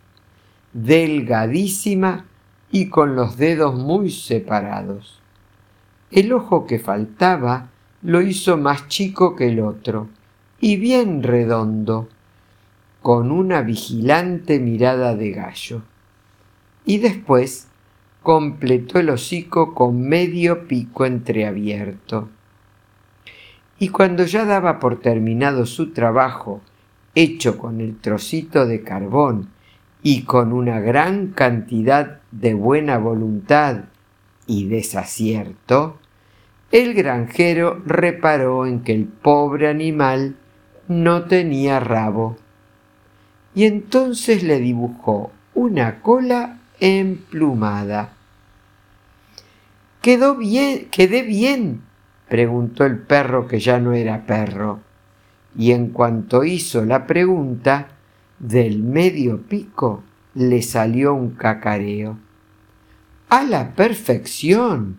delgadísima 0.71 2.25
y 2.71 2.87
con 2.87 3.15
los 3.15 3.37
dedos 3.37 3.75
muy 3.75 4.09
separados. 4.09 5.19
El 6.11 6.31
ojo 6.31 6.65
que 6.65 6.79
faltaba 6.79 7.69
lo 8.01 8.21
hizo 8.21 8.57
más 8.57 8.87
chico 8.87 9.35
que 9.35 9.49
el 9.49 9.59
otro 9.59 10.07
y 10.61 10.77
bien 10.77 11.23
redondo, 11.23 12.07
con 13.01 13.31
una 13.31 13.61
vigilante 13.61 14.59
mirada 14.59 15.15
de 15.15 15.31
gallo. 15.31 15.81
Y 16.85 16.99
después 16.99 17.67
completó 18.23 18.99
el 18.99 19.09
hocico 19.09 19.73
con 19.73 20.01
medio 20.01 20.67
pico 20.67 21.05
entreabierto. 21.05 22.29
Y 23.79 23.89
cuando 23.89 24.25
ya 24.25 24.45
daba 24.45 24.79
por 24.79 24.99
terminado 24.99 25.65
su 25.65 25.93
trabajo, 25.93 26.61
hecho 27.15 27.57
con 27.57 27.79
el 27.79 27.97
trocito 27.97 28.65
de 28.65 28.83
carbón 28.83 29.49
y 30.03 30.23
con 30.23 30.51
una 30.51 30.79
gran 30.79 31.27
cantidad 31.27 32.19
de 32.31 32.53
buena 32.53 32.97
voluntad 32.97 33.85
y 34.45 34.67
desacierto, 34.67 35.97
el 36.71 36.93
granjero 36.93 37.81
reparó 37.85 38.65
en 38.65 38.81
que 38.81 38.93
el 38.93 39.05
pobre 39.05 39.69
animal 39.69 40.35
no 40.87 41.25
tenía 41.25 41.79
rabo 41.79 42.37
y 43.57 43.65
entonces 43.65 44.43
le 44.43 44.59
dibujó 44.59 45.31
una 45.55 46.03
cola 46.03 46.59
emplumada. 46.79 48.13
¿Quedó 49.99 50.35
bien? 50.35 50.89
¿Quedé 50.91 51.23
bien? 51.23 51.81
preguntó 52.29 52.85
el 52.85 52.99
perro 52.99 53.47
que 53.47 53.59
ya 53.59 53.79
no 53.79 53.93
era 53.93 54.27
perro. 54.27 54.81
Y 55.57 55.71
en 55.71 55.87
cuanto 55.87 56.43
hizo 56.43 56.85
la 56.85 57.07
pregunta, 57.07 57.87
del 58.37 58.83
medio 58.83 59.41
pico 59.41 60.03
le 60.35 60.61
salió 60.61 61.15
un 61.15 61.31
cacareo. 61.31 62.19
A 63.29 63.41
la 63.41 63.73
perfección, 63.73 64.97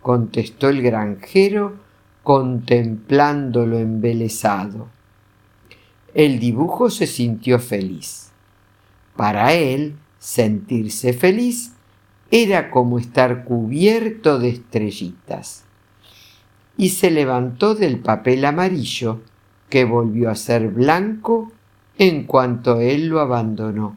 contestó 0.00 0.70
el 0.70 0.80
granjero 0.80 1.74
contemplándolo 2.22 3.78
embelesado. 3.78 4.88
El 6.14 6.38
dibujo 6.40 6.90
se 6.90 7.06
sintió 7.06 7.58
feliz. 7.58 8.30
Para 9.16 9.54
él, 9.54 9.96
sentirse 10.18 11.14
feliz 11.14 11.72
era 12.30 12.70
como 12.70 12.98
estar 12.98 13.44
cubierto 13.44 14.38
de 14.38 14.50
estrellitas. 14.50 15.64
Y 16.76 16.90
se 16.90 17.10
levantó 17.10 17.74
del 17.74 17.98
papel 17.98 18.44
amarillo, 18.44 19.20
que 19.70 19.84
volvió 19.84 20.30
a 20.30 20.34
ser 20.34 20.68
blanco 20.68 21.50
en 21.96 22.24
cuanto 22.24 22.80
él 22.80 23.08
lo 23.08 23.20
abandonó. 23.20 23.96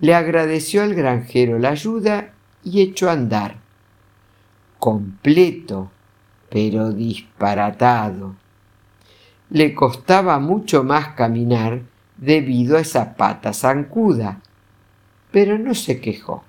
Le 0.00 0.14
agradeció 0.14 0.82
al 0.82 0.94
granjero 0.94 1.58
la 1.58 1.70
ayuda 1.70 2.32
y 2.64 2.80
echó 2.80 3.08
a 3.08 3.12
andar, 3.12 3.58
completo, 4.78 5.90
pero 6.50 6.92
disparatado. 6.92 8.34
Le 9.54 9.72
costaba 9.72 10.40
mucho 10.40 10.82
más 10.82 11.10
caminar 11.10 11.82
debido 12.16 12.76
a 12.76 12.80
esa 12.80 13.14
pata 13.14 13.52
zancuda, 13.52 14.40
pero 15.30 15.60
no 15.60 15.76
se 15.76 16.00
quejó. 16.00 16.42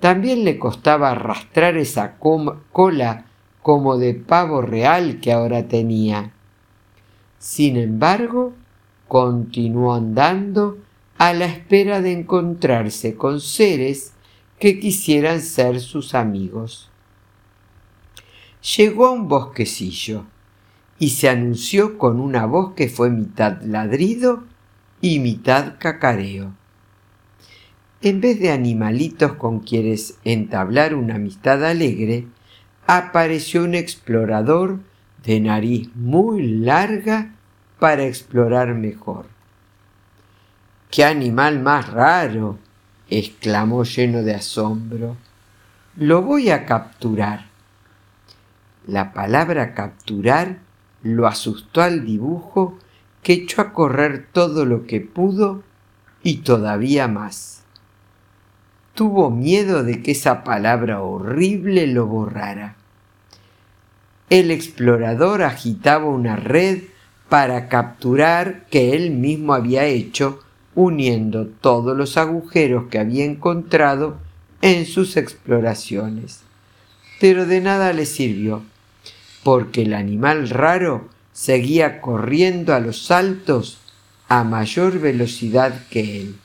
También 0.00 0.44
le 0.44 0.58
costaba 0.58 1.12
arrastrar 1.12 1.78
esa 1.78 2.18
cola 2.18 3.24
como 3.62 3.96
de 3.96 4.12
pavo 4.12 4.60
real 4.60 5.18
que 5.20 5.32
ahora 5.32 5.66
tenía. 5.66 6.32
Sin 7.38 7.78
embargo, 7.78 8.52
continuó 9.08 9.94
andando 9.94 10.76
a 11.16 11.32
la 11.32 11.46
espera 11.46 12.02
de 12.02 12.12
encontrarse 12.12 13.14
con 13.14 13.40
seres 13.40 14.12
que 14.58 14.78
quisieran 14.78 15.40
ser 15.40 15.80
sus 15.80 16.14
amigos. 16.14 16.90
Llegó 18.76 19.06
a 19.06 19.12
un 19.12 19.26
bosquecillo 19.26 20.26
y 21.04 21.10
se 21.10 21.28
anunció 21.28 21.98
con 21.98 22.18
una 22.18 22.46
voz 22.46 22.72
que 22.72 22.88
fue 22.88 23.10
mitad 23.10 23.60
ladrido 23.60 24.44
y 25.02 25.18
mitad 25.18 25.74
cacareo. 25.78 26.54
En 28.00 28.22
vez 28.22 28.40
de 28.40 28.50
animalitos 28.50 29.34
con 29.34 29.60
quienes 29.60 30.16
entablar 30.24 30.94
una 30.94 31.16
amistad 31.16 31.62
alegre, 31.62 32.26
apareció 32.86 33.64
un 33.64 33.74
explorador 33.74 34.80
de 35.22 35.40
nariz 35.40 35.94
muy 35.94 36.42
larga 36.42 37.34
para 37.78 38.06
explorar 38.06 38.74
mejor. 38.74 39.26
¡Qué 40.90 41.04
animal 41.04 41.60
más 41.60 41.90
raro! 41.90 42.58
exclamó 43.10 43.84
lleno 43.84 44.22
de 44.22 44.36
asombro. 44.36 45.18
Lo 45.96 46.22
voy 46.22 46.48
a 46.48 46.64
capturar. 46.64 47.44
La 48.86 49.12
palabra 49.12 49.74
capturar 49.74 50.63
lo 51.04 51.28
asustó 51.28 51.80
al 51.80 52.04
dibujo 52.04 52.76
que 53.22 53.34
echó 53.34 53.62
a 53.62 53.72
correr 53.72 54.26
todo 54.32 54.64
lo 54.64 54.86
que 54.86 55.00
pudo 55.00 55.62
y 56.24 56.38
todavía 56.38 57.06
más 57.06 57.54
tuvo 58.94 59.30
miedo 59.30 59.82
de 59.82 60.02
que 60.02 60.12
esa 60.12 60.44
palabra 60.44 61.02
horrible 61.02 61.86
lo 61.88 62.06
borrara. 62.06 62.76
El 64.30 64.50
explorador 64.50 65.42
agitaba 65.42 66.06
una 66.06 66.36
red 66.36 66.82
para 67.28 67.68
capturar 67.68 68.66
que 68.70 68.94
él 68.94 69.10
mismo 69.10 69.52
había 69.52 69.84
hecho 69.84 70.40
uniendo 70.74 71.46
todos 71.46 71.96
los 71.96 72.16
agujeros 72.16 72.86
que 72.90 72.98
había 72.98 73.24
encontrado 73.24 74.18
en 74.62 74.86
sus 74.86 75.16
exploraciones. 75.16 76.42
Pero 77.20 77.46
de 77.46 77.60
nada 77.60 77.92
le 77.92 78.06
sirvió, 78.06 78.62
porque 79.44 79.82
el 79.82 79.94
animal 79.94 80.48
raro 80.48 81.08
seguía 81.32 82.00
corriendo 82.00 82.74
a 82.74 82.80
los 82.80 83.04
saltos 83.04 83.78
a 84.28 84.42
mayor 84.42 84.98
velocidad 84.98 85.86
que 85.90 86.22
él. 86.22 86.36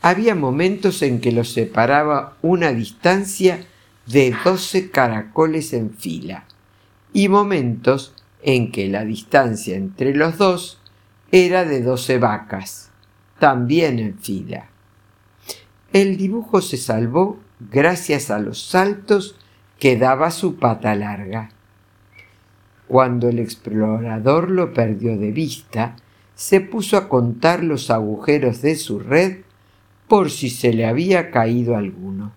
Había 0.00 0.34
momentos 0.34 1.02
en 1.02 1.20
que 1.20 1.32
los 1.32 1.52
separaba 1.52 2.36
una 2.40 2.72
distancia 2.72 3.66
de 4.06 4.34
doce 4.44 4.90
caracoles 4.90 5.72
en 5.72 5.90
fila 5.90 6.44
y 7.12 7.28
momentos 7.28 8.14
en 8.42 8.72
que 8.72 8.88
la 8.88 9.04
distancia 9.04 9.76
entre 9.76 10.14
los 10.14 10.38
dos 10.38 10.78
era 11.32 11.64
de 11.64 11.82
doce 11.82 12.18
vacas, 12.18 12.90
también 13.38 13.98
en 13.98 14.18
fila. 14.18 14.68
El 15.92 16.16
dibujo 16.16 16.62
se 16.62 16.76
salvó 16.76 17.38
gracias 17.58 18.30
a 18.30 18.38
los 18.38 18.62
saltos 18.62 19.36
que 19.80 19.96
daba 19.96 20.30
su 20.30 20.56
pata 20.56 20.94
larga. 20.94 21.48
Cuando 22.86 23.28
el 23.28 23.38
explorador 23.38 24.50
lo 24.50 24.72
perdió 24.74 25.16
de 25.16 25.32
vista, 25.32 25.96
se 26.34 26.60
puso 26.60 26.96
a 26.96 27.08
contar 27.08 27.64
los 27.64 27.90
agujeros 27.90 28.62
de 28.62 28.76
su 28.76 29.00
red 29.00 29.38
por 30.06 30.30
si 30.30 30.50
se 30.50 30.72
le 30.72 30.86
había 30.86 31.30
caído 31.30 31.76
alguno. 31.76 32.32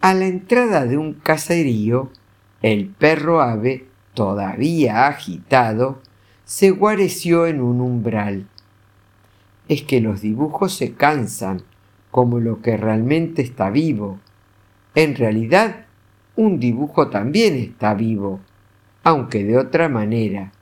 A 0.00 0.14
la 0.14 0.26
entrada 0.26 0.84
de 0.86 0.98
un 0.98 1.14
caserío, 1.14 2.10
el 2.62 2.86
perro 2.86 3.40
ave, 3.40 3.86
todavía 4.14 5.06
agitado, 5.06 6.00
se 6.44 6.70
guareció 6.70 7.46
en 7.46 7.60
un 7.60 7.80
umbral. 7.80 8.46
Es 9.68 9.82
que 9.82 10.00
los 10.00 10.20
dibujos 10.20 10.74
se 10.74 10.94
cansan, 10.94 11.62
como 12.10 12.40
lo 12.40 12.60
que 12.60 12.76
realmente 12.76 13.40
está 13.40 13.70
vivo. 13.70 14.18
En 14.94 15.14
realidad, 15.14 15.86
un 16.36 16.58
dibujo 16.58 17.08
también 17.08 17.54
está 17.54 17.94
vivo, 17.94 18.40
aunque 19.04 19.44
de 19.44 19.58
otra 19.58 19.88
manera. 19.88 20.52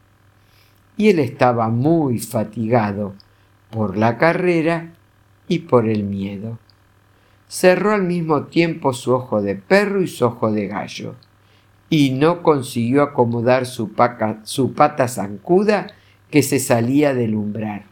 Y 0.96 1.10
él 1.10 1.18
estaba 1.18 1.68
muy 1.68 2.18
fatigado 2.18 3.14
por 3.70 3.96
la 3.96 4.18
carrera 4.18 4.92
y 5.48 5.60
por 5.60 5.88
el 5.88 6.04
miedo. 6.04 6.58
Cerró 7.48 7.92
al 7.92 8.02
mismo 8.02 8.44
tiempo 8.44 8.92
su 8.92 9.14
ojo 9.14 9.40
de 9.40 9.54
perro 9.54 10.02
y 10.02 10.08
su 10.08 10.26
ojo 10.26 10.52
de 10.52 10.66
gallo, 10.66 11.14
y 11.88 12.10
no 12.10 12.42
consiguió 12.42 13.02
acomodar 13.02 13.64
su, 13.64 13.90
su 14.42 14.74
pata 14.74 15.08
zancuda 15.08 15.86
que 16.30 16.42
se 16.42 16.58
salía 16.58 17.14
del 17.14 17.34
umbral, 17.34 17.84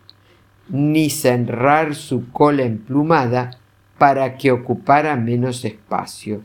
ni 0.68 1.09
cerrar 1.09 1.94
su 1.94 2.31
cola 2.31 2.64
emplumada 2.64 3.59
para 3.99 4.37
que 4.37 4.53
ocupara 4.53 5.17
menos 5.17 5.65
espacio. 5.65 6.43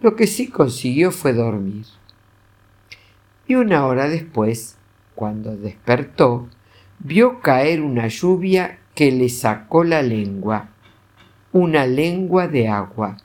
Lo 0.00 0.16
que 0.16 0.26
sí 0.26 0.48
consiguió 0.48 1.10
fue 1.12 1.32
dormir. 1.32 1.86
Y 3.46 3.54
una 3.54 3.86
hora 3.86 4.08
después, 4.08 4.76
cuando 5.14 5.56
despertó, 5.56 6.48
vio 6.98 7.40
caer 7.40 7.82
una 7.82 8.08
lluvia 8.08 8.78
que 8.94 9.12
le 9.12 9.28
sacó 9.28 9.84
la 9.84 10.02
lengua, 10.02 10.68
una 11.52 11.86
lengua 11.86 12.48
de 12.48 12.68
agua, 12.68 13.16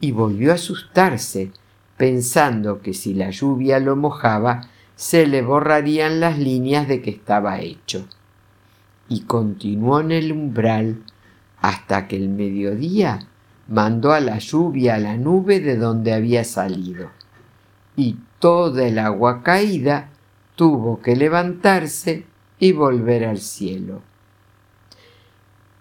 y 0.00 0.12
volvió 0.12 0.52
a 0.52 0.54
asustarse, 0.54 1.52
pensando 1.96 2.80
que 2.80 2.94
si 2.94 3.14
la 3.14 3.30
lluvia 3.30 3.78
lo 3.78 3.94
mojaba, 3.94 4.68
se 4.96 5.26
le 5.26 5.42
borrarían 5.42 6.20
las 6.20 6.38
líneas 6.38 6.88
de 6.88 7.02
que 7.02 7.10
estaba 7.10 7.60
hecho. 7.60 8.06
Y 9.08 9.22
continuó 9.22 10.00
en 10.00 10.12
el 10.12 10.32
umbral 10.32 11.02
hasta 11.62 12.08
que 12.08 12.16
el 12.16 12.28
mediodía 12.28 13.26
mandó 13.68 14.12
a 14.12 14.20
la 14.20 14.38
lluvia 14.38 14.96
a 14.96 14.98
la 14.98 15.16
nube 15.16 15.60
de 15.60 15.76
donde 15.76 16.12
había 16.12 16.44
salido. 16.44 17.10
Y 17.96 18.16
toda 18.40 18.86
el 18.86 18.98
agua 18.98 19.42
caída 19.42 20.10
tuvo 20.56 21.00
que 21.00 21.16
levantarse 21.16 22.26
y 22.58 22.72
volver 22.72 23.24
al 23.24 23.38
cielo. 23.38 24.02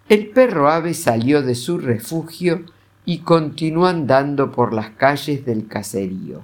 El 0.07 0.29
perro 0.29 0.69
ave 0.69 0.93
salió 0.93 1.41
de 1.41 1.55
su 1.55 1.79
refugio 1.79 2.65
y 3.03 3.19
continuó 3.19 3.87
andando 3.87 4.51
por 4.51 4.73
las 4.73 4.91
calles 4.91 5.45
del 5.45 5.67
caserío. 5.67 6.43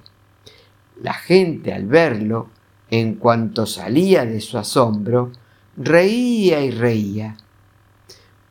La 1.01 1.13
gente 1.13 1.73
al 1.73 1.85
verlo, 1.85 2.49
en 2.89 3.15
cuanto 3.15 3.67
salía 3.67 4.25
de 4.25 4.41
su 4.41 4.57
asombro, 4.57 5.31
reía 5.75 6.61
y 6.61 6.71
reía. 6.71 7.37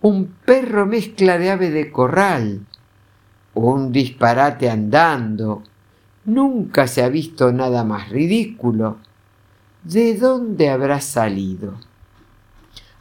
Un 0.03 0.27
perro 0.45 0.87
mezcla 0.87 1.39
de 1.39 1.51
ave 1.51 1.71
de 1.71 1.91
corral, 1.91 2.67
Un 3.55 3.93
disparate 3.93 4.69
andando. 4.69 5.63
Nunca 6.27 6.87
se 6.87 7.03
ha 7.03 7.09
visto 7.09 7.53
nada 7.53 7.85
más 7.85 8.11
ridículo. 8.11 8.99
¿De 9.83 10.15
dónde 10.19 10.69
habrá 10.69 11.01
salido? 11.01 11.75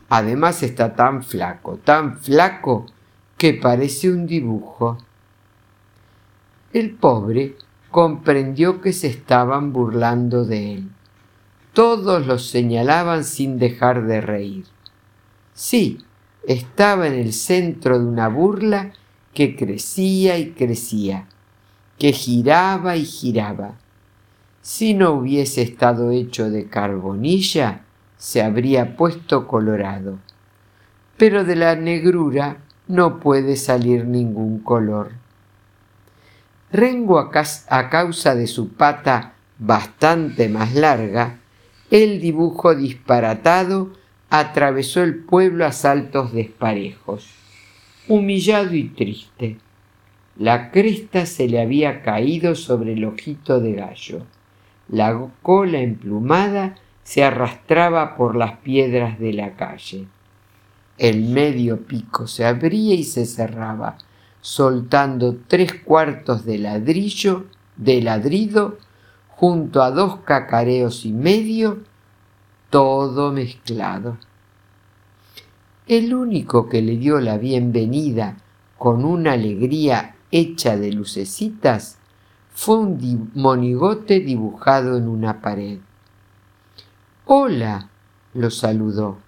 Además 0.07 0.63
está 0.63 0.95
tan 0.95 1.23
flaco, 1.23 1.77
tan 1.83 2.17
flaco, 2.19 2.85
que 3.37 3.53
parece 3.53 4.09
un 4.09 4.27
dibujo. 4.27 4.97
El 6.71 6.91
pobre 6.91 7.57
comprendió 7.91 8.79
que 8.81 8.93
se 8.93 9.07
estaban 9.07 9.73
burlando 9.73 10.45
de 10.45 10.75
él. 10.75 10.89
Todos 11.73 12.25
los 12.25 12.47
señalaban 12.49 13.23
sin 13.25 13.57
dejar 13.59 14.05
de 14.05 14.21
reír. 14.21 14.65
Sí, 15.53 15.99
estaba 16.47 17.07
en 17.07 17.13
el 17.13 17.33
centro 17.33 17.99
de 17.99 18.05
una 18.05 18.27
burla 18.27 18.93
que 19.33 19.55
crecía 19.55 20.37
y 20.37 20.51
crecía, 20.51 21.27
que 21.97 22.11
giraba 22.11 22.95
y 22.95 23.05
giraba. 23.05 23.75
Si 24.61 24.93
no 24.93 25.11
hubiese 25.11 25.61
estado 25.61 26.11
hecho 26.11 26.49
de 26.49 26.67
carbonilla, 26.67 27.83
se 28.17 28.41
habría 28.41 28.95
puesto 28.95 29.47
colorado. 29.47 30.19
Pero 31.17 31.43
de 31.43 31.55
la 31.55 31.75
negrura 31.75 32.57
no 32.87 33.19
puede 33.19 33.55
salir 33.55 34.05
ningún 34.05 34.59
color. 34.59 35.11
Rengo 36.71 37.19
a, 37.19 37.89
causa 37.89 38.35
de 38.35 38.47
su 38.47 38.69
pata 38.69 39.33
bastante 39.59 40.49
más 40.49 40.73
larga, 40.73 41.39
el 41.89 42.19
dibujo 42.19 42.75
disparatado 42.75 43.91
atravesó 44.29 45.03
el 45.03 45.15
pueblo 45.15 45.65
a 45.65 45.71
saltos 45.71 46.33
desparejos, 46.33 47.29
humillado 48.07 48.73
y 48.73 48.89
triste. 48.89 49.57
La 50.37 50.71
cresta 50.71 51.25
se 51.25 51.47
le 51.47 51.61
había 51.61 52.01
caído 52.01 52.55
sobre 52.55 52.93
el 52.93 53.05
ojito 53.05 53.59
de 53.59 53.73
gallo. 53.73 54.23
La 54.89 55.29
cola 55.41 55.79
emplumada 55.79 56.75
se 57.03 57.23
arrastraba 57.23 58.15
por 58.15 58.35
las 58.35 58.57
piedras 58.57 59.19
de 59.19 59.33
la 59.33 59.55
calle. 59.55 60.07
El 60.97 61.25
medio 61.25 61.85
pico 61.85 62.27
se 62.27 62.45
abría 62.45 62.95
y 62.95 63.03
se 63.03 63.25
cerraba, 63.25 63.97
soltando 64.41 65.37
tres 65.47 65.73
cuartos 65.73 66.45
de 66.45 66.57
ladrillo, 66.57 67.45
de 67.77 68.01
ladrido, 68.01 68.77
junto 69.27 69.81
a 69.83 69.91
dos 69.91 70.17
cacareos 70.19 71.05
y 71.05 71.11
medio, 71.11 71.79
todo 72.75 73.31
mezclado. 73.31 74.17
El 75.87 76.13
único 76.13 76.67
que 76.67 76.81
le 76.81 76.97
dio 76.97 77.21
la 77.21 77.37
bienvenida 77.37 78.35
con 78.77 79.05
una 79.05 79.31
alegría 79.31 80.17
hecha 80.29 80.75
de 80.75 80.91
lucecitas 80.91 81.99
fue 82.53 82.79
un 82.79 83.31
monigote 83.33 84.19
dibujado 84.19 84.97
en 84.97 85.07
una 85.07 85.39
pared. 85.39 85.79
Hola, 87.23 87.87
lo 88.33 88.51
saludó. 88.51 89.19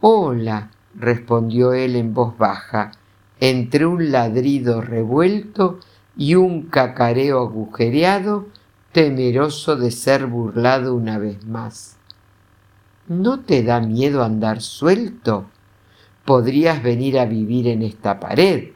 Hola, 0.00 0.70
respondió 0.94 1.72
él 1.72 1.96
en 1.96 2.14
voz 2.14 2.38
baja, 2.38 2.92
entre 3.40 3.86
un 3.86 4.12
ladrido 4.12 4.82
revuelto 4.82 5.80
y 6.16 6.36
un 6.36 6.66
cacareo 6.66 7.40
agujereado, 7.40 8.46
temeroso 8.92 9.74
de 9.74 9.90
ser 9.90 10.28
burlado 10.28 10.94
una 10.94 11.18
vez 11.18 11.44
más. 11.44 11.95
¿No 13.08 13.38
te 13.40 13.62
da 13.62 13.80
miedo 13.80 14.24
andar 14.24 14.60
suelto? 14.60 15.46
Podrías 16.24 16.82
venir 16.82 17.20
a 17.20 17.24
vivir 17.24 17.68
en 17.68 17.82
esta 17.82 18.18
pared. 18.18 18.70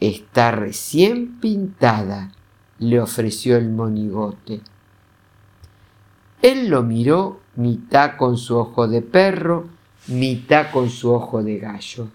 Está 0.00 0.52
recién 0.52 1.38
pintada, 1.38 2.32
le 2.78 2.98
ofreció 2.98 3.58
el 3.58 3.68
monigote. 3.68 4.62
Él 6.40 6.68
lo 6.68 6.82
miró 6.82 7.40
mitad 7.56 8.16
con 8.16 8.38
su 8.38 8.56
ojo 8.56 8.88
de 8.88 9.02
perro, 9.02 9.66
mitad 10.06 10.70
con 10.70 10.88
su 10.88 11.12
ojo 11.12 11.42
de 11.42 11.58
gallo, 11.58 12.08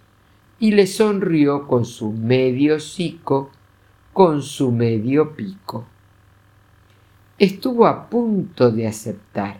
y 0.59 0.71
le 0.71 0.87
sonrió 0.87 1.67
con 1.67 1.85
su 1.85 2.11
medio 2.11 2.77
hocico, 2.77 3.51
con 4.11 4.41
su 4.41 4.71
medio 4.71 5.35
pico. 5.35 5.85
Estuvo 7.37 7.85
a 7.85 8.09
punto 8.09 8.71
de 8.71 8.87
aceptar, 8.87 9.59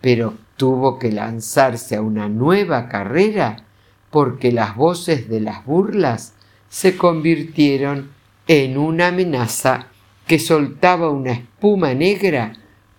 pero 0.00 0.43
tuvo 0.56 0.98
que 0.98 1.10
lanzarse 1.10 1.96
a 1.96 2.02
una 2.02 2.28
nueva 2.28 2.88
carrera 2.88 3.64
porque 4.10 4.52
las 4.52 4.76
voces 4.76 5.28
de 5.28 5.40
las 5.40 5.64
burlas 5.64 6.34
se 6.68 6.96
convirtieron 6.96 8.10
en 8.46 8.78
una 8.78 9.08
amenaza 9.08 9.88
que 10.26 10.38
soltaba 10.38 11.10
una 11.10 11.32
espuma 11.32 11.94
negra 11.94 12.54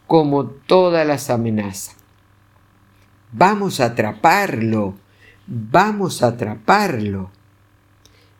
como 0.07 0.45
todas 0.45 1.05
las 1.07 1.29
amenazas. 1.29 1.95
Vamos 3.31 3.79
a 3.79 3.85
atraparlo, 3.85 4.95
vamos 5.47 6.23
a 6.23 6.27
atraparlo. 6.27 7.31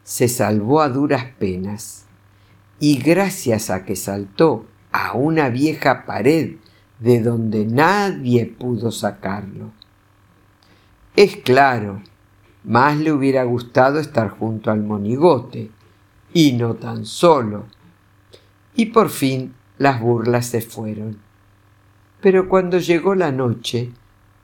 Se 0.04 0.28
salvó 0.28 0.82
a 0.82 0.90
duras 0.90 1.26
penas 1.40 2.06
y 2.80 3.00
gracias 3.00 3.70
a 3.70 3.84
que 3.86 3.96
saltó 3.96 4.66
a 4.92 5.14
una 5.14 5.50
vieja 5.50 6.06
pared 6.06 6.56
de 7.00 7.22
donde 7.22 7.66
nadie 7.66 8.46
pudo 8.46 8.92
sacarlo. 8.92 9.72
Es 11.16 11.38
claro, 11.38 12.02
más 12.64 12.98
le 12.98 13.12
hubiera 13.12 13.44
gustado 13.44 14.00
estar 14.00 14.30
junto 14.30 14.72
al 14.72 14.84
monigote, 14.84 15.72
y 16.34 16.54
no 16.54 16.76
tan 16.76 17.06
solo. 17.06 17.66
Y 18.76 18.88
por 18.88 19.10
fin 19.10 19.54
las 19.78 20.02
burlas 20.02 20.48
se 20.48 20.62
fueron 20.62 21.26
pero 22.26 22.50
cuando 22.50 22.80
llegó 22.80 23.14
la 23.14 23.32
noche 23.32 23.92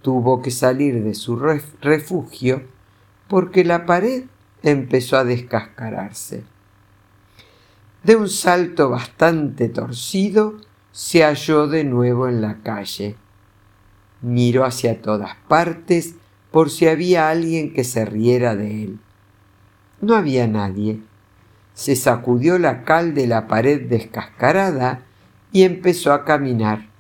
tuvo 0.04 0.44
que 0.44 0.52
salir 0.52 1.04
de 1.04 1.16
su 1.16 1.36
refugio 1.36 2.62
porque 3.28 3.64
la 3.64 3.88
pared 3.88 4.26
empezó 4.62 5.18
a 5.18 5.24
descascararse. 5.24 6.44
De 8.04 8.16
un 8.16 8.30
salto 8.30 8.92
bastante 8.92 9.68
torcido, 9.68 10.58
se 10.92 11.24
halló 11.24 11.68
de 11.68 11.84
nuevo 11.84 12.28
en 12.28 12.42
la 12.42 12.60
calle. 12.64 13.16
Miró 14.22 14.66
hacia 14.66 15.02
todas 15.02 15.36
partes 15.48 16.16
por 16.52 16.70
si 16.70 16.88
había 16.88 17.30
alguien 17.30 17.74
que 17.74 17.84
se 17.84 18.06
riera 18.06 18.56
de 18.56 18.84
él. 18.84 19.00
No 20.02 20.16
había 20.16 20.48
nadie. 20.48 21.00
Se 21.74 21.96
sacudió 21.96 22.60
la 22.60 22.84
cal 22.84 23.14
de 23.14 23.28
la 23.28 23.48
pared 23.48 23.90
descascarada 23.90 25.02
y 25.52 25.64
empezó 25.64 26.14
a 26.14 26.26
caminar 26.26 26.92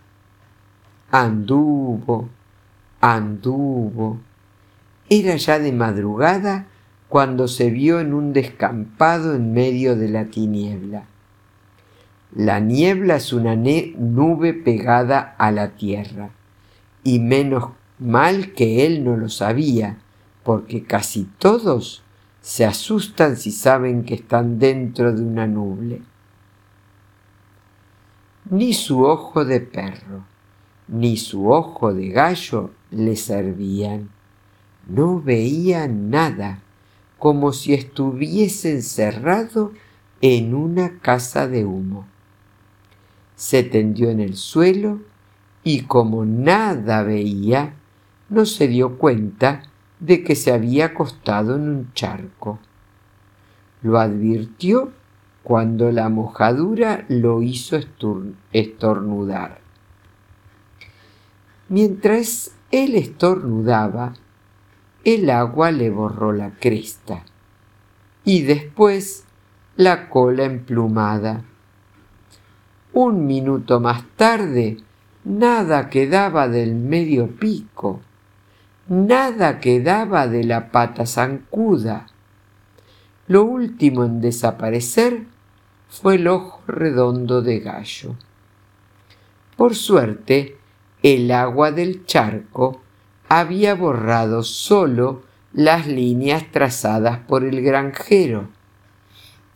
Anduvo, 1.14 2.30
anduvo. 3.02 4.22
Era 5.10 5.36
ya 5.36 5.60
de 5.60 5.74
madrugada 5.74 6.68
cuando 7.10 7.50
se 7.50 7.70
vio 7.70 8.00
en 8.00 8.14
un 8.14 8.32
descampado 8.32 9.36
en 9.36 9.52
medio 9.52 9.98
de 9.98 10.08
la 10.08 10.28
tiniebla. 10.28 11.11
La 12.34 12.62
niebla 12.62 13.17
es 13.17 13.34
una 13.34 13.58
nube 13.58 14.54
pegada 14.54 15.36
a 15.38 15.52
la 15.52 15.76
tierra, 15.76 16.30
y 17.04 17.20
menos 17.20 17.72
mal 18.00 18.54
que 18.54 18.86
él 18.86 19.04
no 19.04 19.17
lo 19.17 19.28
sabía, 19.28 19.98
porque 20.44 20.84
casi 20.84 21.28
todos 21.39 22.04
se 22.39 22.65
asustan 22.65 23.36
si 23.36 23.52
saben 23.52 24.06
que 24.06 24.13
están 24.13 24.60
dentro 24.60 25.13
de 25.13 25.22
una 25.22 25.46
nube. 25.46 26.02
Ni 28.50 28.74
su 28.74 29.04
ojo 29.04 29.44
de 29.44 29.60
perro, 29.60 30.24
ni 30.88 31.17
su 31.17 31.52
ojo 31.52 31.94
de 31.94 32.10
gallo 32.10 32.72
le 32.91 33.17
servían. 33.17 34.10
No 34.88 35.22
veía 35.22 35.86
nada, 35.89 36.60
como 37.20 37.52
si 37.52 37.74
estuviese 37.74 38.72
encerrado 38.72 39.74
en 40.22 40.56
una 40.56 41.00
casa 41.00 41.48
de 41.50 41.65
humo. 41.65 42.08
Se 43.42 43.64
tendió 43.64 44.12
en 44.12 44.20
el 44.20 44.36
suelo 44.36 45.00
y 45.64 45.86
como 45.86 46.26
nada 46.26 47.02
veía, 47.02 47.74
no 48.30 48.46
se 48.46 48.68
dio 48.68 49.00
cuenta 49.00 49.64
de 50.00 50.24
que 50.24 50.36
se 50.36 50.52
había 50.52 50.86
acostado 50.86 51.56
en 51.56 51.62
un 51.62 51.94
charco. 51.96 52.60
Lo 53.82 54.00
advirtió 54.00 54.92
cuando 55.42 55.92
la 55.92 56.08
mojadura 56.10 57.04
lo 57.10 57.42
hizo 57.42 57.80
estornudar. 58.54 59.60
Mientras 61.68 62.52
él 62.70 62.94
estornudaba, 62.94 64.14
el 65.04 65.32
agua 65.32 65.72
le 65.72 65.90
borró 65.90 66.32
la 66.32 66.52
cresta 66.52 67.24
y 68.24 68.44
después 68.44 69.26
la 69.78 70.10
cola 70.10 70.44
emplumada. 70.44 71.44
Un 72.94 73.26
minuto 73.26 73.80
más 73.80 74.04
tarde, 74.18 74.76
nada 75.24 75.90
quedaba 75.90 76.50
del 76.50 76.76
medio 76.76 77.28
pico, 77.28 78.02
nada 78.90 79.62
quedaba 79.62 80.28
de 80.28 80.44
la 80.44 80.72
pata 80.72 81.06
zancuda. 81.06 82.08
Lo 83.28 83.46
último 83.46 84.04
en 84.04 84.20
desaparecer 84.20 85.24
fue 85.88 86.16
el 86.16 86.28
ojo 86.28 86.60
redondo 86.68 87.42
de 87.42 87.60
gallo. 87.60 88.16
Por 89.56 89.74
suerte, 89.74 90.58
el 91.02 91.32
agua 91.32 91.72
del 91.72 92.06
charco 92.06 92.82
había 93.30 93.74
borrado 93.74 94.44
solo 94.44 95.24
las 95.54 95.88
líneas 95.88 96.44
trazadas 96.52 97.20
por 97.20 97.46
el 97.46 97.62
granjero. 97.62 98.50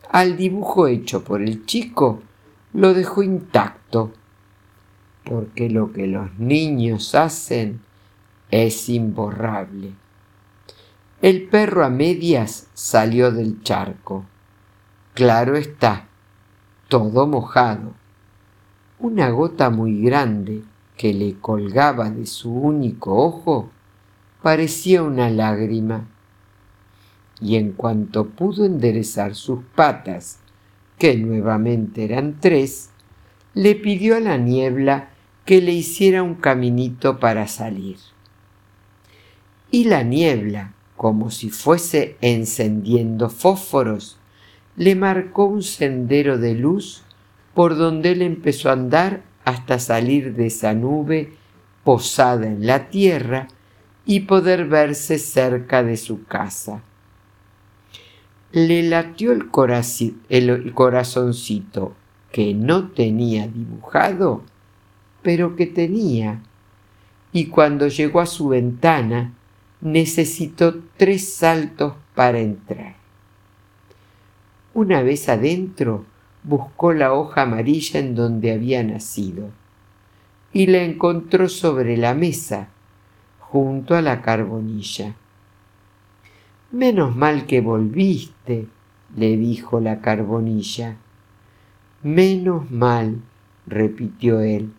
Al 0.09 0.37
dibujo 0.37 0.87
hecho 0.87 1.25
por 1.25 1.41
el 1.41 1.65
chico 1.65 2.21
lo 2.75 2.93
dejó 2.93 3.23
intacto, 3.23 4.11
porque 5.23 5.69
lo 5.69 5.93
que 5.93 6.07
los 6.07 6.37
niños 6.37 7.15
hacen 7.15 7.79
es 8.51 8.89
imborrable. 8.89 9.93
El 11.21 11.47
perro 11.47 11.85
a 11.85 11.89
medias 11.89 12.67
salió 12.73 13.31
del 13.31 13.63
charco. 13.63 14.25
Claro 15.13 15.55
está, 15.55 16.07
todo 16.89 17.25
mojado. 17.27 17.93
Una 18.99 19.29
gota 19.29 19.69
muy 19.69 20.01
grande 20.01 20.61
que 20.97 21.13
le 21.13 21.35
colgaba 21.39 22.09
de 22.09 22.25
su 22.25 22.53
único 22.53 23.15
ojo 23.15 23.69
parecía 24.41 25.01
una 25.01 25.29
lágrima. 25.29 26.07
Y 27.39 27.55
en 27.55 27.71
cuanto 27.71 28.25
pudo 28.25 28.65
enderezar 28.65 29.33
sus 29.33 29.63
patas, 29.75 30.39
que 30.97 31.17
nuevamente 31.17 32.03
eran 32.03 32.39
tres, 32.39 32.89
le 33.53 33.75
pidió 33.75 34.15
a 34.15 34.19
la 34.19 34.37
niebla 34.37 35.09
que 35.45 35.61
le 35.61 35.71
hiciera 35.71 36.23
un 36.23 36.35
caminito 36.35 37.19
para 37.19 37.47
salir. 37.47 37.97
Y 39.71 39.85
la 39.85 40.03
niebla, 40.03 40.73
como 40.95 41.31
si 41.31 41.49
fuese 41.49 42.17
encendiendo 42.21 43.29
fósforos, 43.29 44.17
le 44.75 44.95
marcó 44.95 45.45
un 45.45 45.63
sendero 45.63 46.37
de 46.37 46.55
luz 46.55 47.03
por 47.53 47.77
donde 47.77 48.11
él 48.11 48.21
empezó 48.21 48.69
a 48.69 48.73
andar 48.73 49.23
hasta 49.45 49.79
salir 49.79 50.33
de 50.33 50.47
esa 50.47 50.73
nube 50.73 51.33
posada 51.83 52.47
en 52.47 52.65
la 52.65 52.89
tierra 52.89 53.47
y 54.05 54.21
poder 54.21 54.65
verse 54.65 55.19
cerca 55.19 55.83
de 55.83 55.97
su 55.97 56.25
casa. 56.25 56.81
Le 58.55 58.83
latió 58.83 59.33
el, 59.33 59.49
corazoncito 60.73 61.93
que 62.31 62.53
no 62.53 62.87
tenía 62.87 63.49
dibujado, 63.49 64.43
pero 65.21 65.57
que 65.57 65.65
tenía, 65.65 66.41
y 67.33 67.47
cuando 67.47 67.89
llegó 67.89 68.21
a 68.21 68.25
su 68.25 68.47
ventana 68.47 69.33
necesitó 69.81 70.73
tres 70.95 71.33
saltos 71.33 71.95
para 72.15 72.39
entrar. 72.39 72.95
Una 74.73 75.01
vez 75.01 75.27
adentro, 75.27 76.05
buscó 76.43 76.93
la 76.93 77.11
hoja 77.11 77.41
amarilla 77.41 77.99
en 77.99 78.15
donde 78.15 78.53
había 78.53 78.81
nacido 78.83 79.49
y 80.53 80.67
la 80.67 80.81
encontró 80.81 81.49
sobre 81.49 81.97
la 81.97 82.13
mesa, 82.13 82.69
junto 83.37 83.95
a 83.95 84.01
la 84.01 84.21
carbonilla. 84.21 85.13
Menos 86.75 87.15
mal 87.15 87.45
que 87.45 87.61
volviste, 87.61 88.67
le 89.15 89.37
dijo 89.37 89.79
la 89.79 90.01
carbonilla. 90.01 90.97
Menos 92.03 92.69
mal, 92.69 93.21
repitió 93.65 94.41
él, 94.41 94.73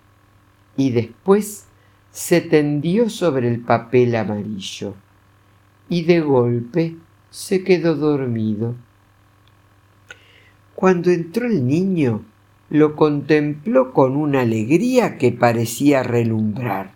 y 0.76 0.90
después 0.90 1.68
se 2.11 2.42
tendió 2.42 3.09
sobre 3.09 3.48
el 3.48 3.61
papel 3.61 4.14
amarillo, 4.14 4.92
y 5.88 6.02
de 6.02 6.20
golpe 6.20 6.96
se 7.30 7.64
quedó 7.64 7.94
dormido. 7.94 8.74
Cuando 10.74 11.11
entró 11.11 11.46
el 11.46 11.66
niño, 11.66 12.26
lo 12.68 12.94
contempló 12.94 13.94
con 13.94 14.16
una 14.16 14.42
alegría 14.42 15.16
que 15.16 15.32
parecía 15.32 16.02
relumbrar. 16.02 16.92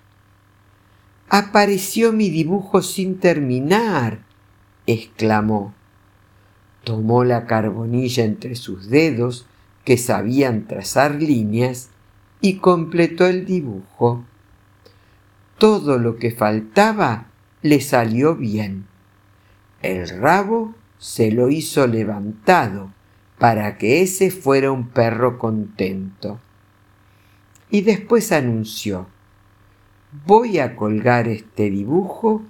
Apareció 1.31 2.13
mi 2.13 2.29
dibujo 2.29 2.83
sin 2.83 3.19
terminar, 3.19 4.29
exclamó. 4.87 5.75
Tomó 6.85 7.25
la 7.25 7.47
carbonilla 7.47 8.25
entre 8.25 8.55
sus 8.55 8.89
dedos, 8.89 9.47
que 9.85 9.97
sabían 9.97 10.67
trazar 10.67 11.15
líneas, 11.17 11.91
y 12.41 12.57
completó 12.57 13.27
el 13.27 13.45
dibujo. 13.45 14.25
Todo 15.59 15.99
lo 15.99 16.17
que 16.17 16.31
faltaba 16.31 17.27
le 17.63 17.81
salió 17.81 18.35
bien. 18.35 18.87
El 19.83 20.09
rabo 20.09 20.75
se 20.99 21.31
lo 21.31 21.51
hizo 21.51 21.87
levantado, 21.87 22.93
para 23.39 23.79
que 23.79 24.03
ese 24.03 24.31
fuera 24.31 24.71
un 24.71 24.89
perro 24.89 25.39
contento. 25.39 26.41
Y 27.71 27.81
después 27.83 28.33
anunció, 28.33 29.07
voy 30.27 30.59
a 30.59 30.77
colgar 30.77 31.29
este 31.29 31.71
dibujo 31.71 32.43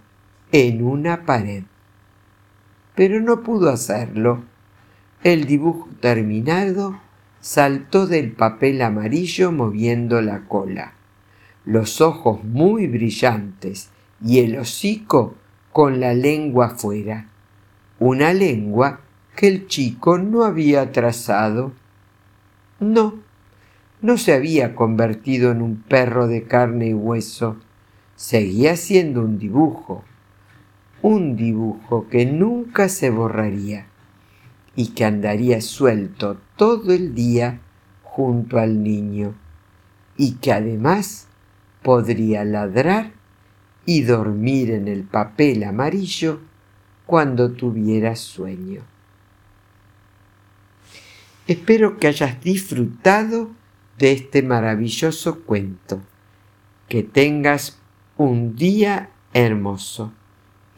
en 0.51 0.85
una 0.85 1.25
pared. 1.25 1.65
Pero 3.01 3.19
no 3.19 3.43
pudo 3.43 3.71
hacerlo. 3.71 4.43
El 5.25 5.47
dibujo 5.47 5.89
terminado 6.01 7.01
saltó 7.41 8.07
del 8.07 8.33
papel 8.33 8.83
amarillo 8.83 9.53
moviendo 9.53 10.21
la 10.21 10.41
cola, 10.41 10.93
los 11.65 12.03
ojos 12.03 12.45
muy 12.45 12.89
brillantes 12.89 13.89
y 14.23 14.41
el 14.41 14.59
hocico 14.59 15.35
con 15.73 15.99
la 15.99 16.13
lengua 16.13 16.77
fuera. 16.77 17.27
Una 17.99 18.35
lengua 18.35 19.01
que 19.35 19.49
el 19.49 19.67
chico 19.67 20.19
no 20.19 20.45
había 20.45 20.93
trazado. 20.93 21.73
No, 22.81 23.15
no 24.03 24.19
se 24.19 24.35
había 24.35 24.75
convertido 24.75 25.53
en 25.53 25.63
un 25.63 25.77
perro 25.77 26.27
de 26.27 26.43
carne 26.43 26.89
y 26.89 26.93
hueso, 26.93 27.57
seguía 28.15 28.77
siendo 28.77 29.23
un 29.23 29.39
dibujo, 29.39 30.05
un 31.03 31.37
dibujo 31.37 32.09
que 32.09 32.27
nunca 32.27 32.89
se 32.89 33.11
borraría 33.11 33.87
y 34.77 34.89
que 34.89 35.05
andaría 35.05 35.61
suelto 35.61 36.39
todo 36.57 36.93
el 36.93 37.15
día 37.15 37.61
junto 38.03 38.59
al 38.59 38.83
niño 38.83 39.35
y 40.17 40.33
que 40.35 40.53
además 40.53 41.29
podría 41.83 42.45
ladrar 42.45 43.13
y 43.87 44.03
dormir 44.03 44.71
en 44.71 44.89
el 44.89 45.05
papel 45.05 45.65
amarillo 45.65 46.41
cuando 47.07 47.53
tuviera 47.53 48.15
sueño. 48.17 48.83
Espero 51.47 51.99
que 51.99 52.07
hayas 52.07 52.41
disfrutado 52.41 53.51
de 53.99 54.13
este 54.13 54.43
maravilloso 54.43 55.41
cuento. 55.43 56.01
Que 56.89 57.03
tengas 57.03 57.79
un 58.17 58.55
día 58.55 59.11
hermoso. 59.33 60.13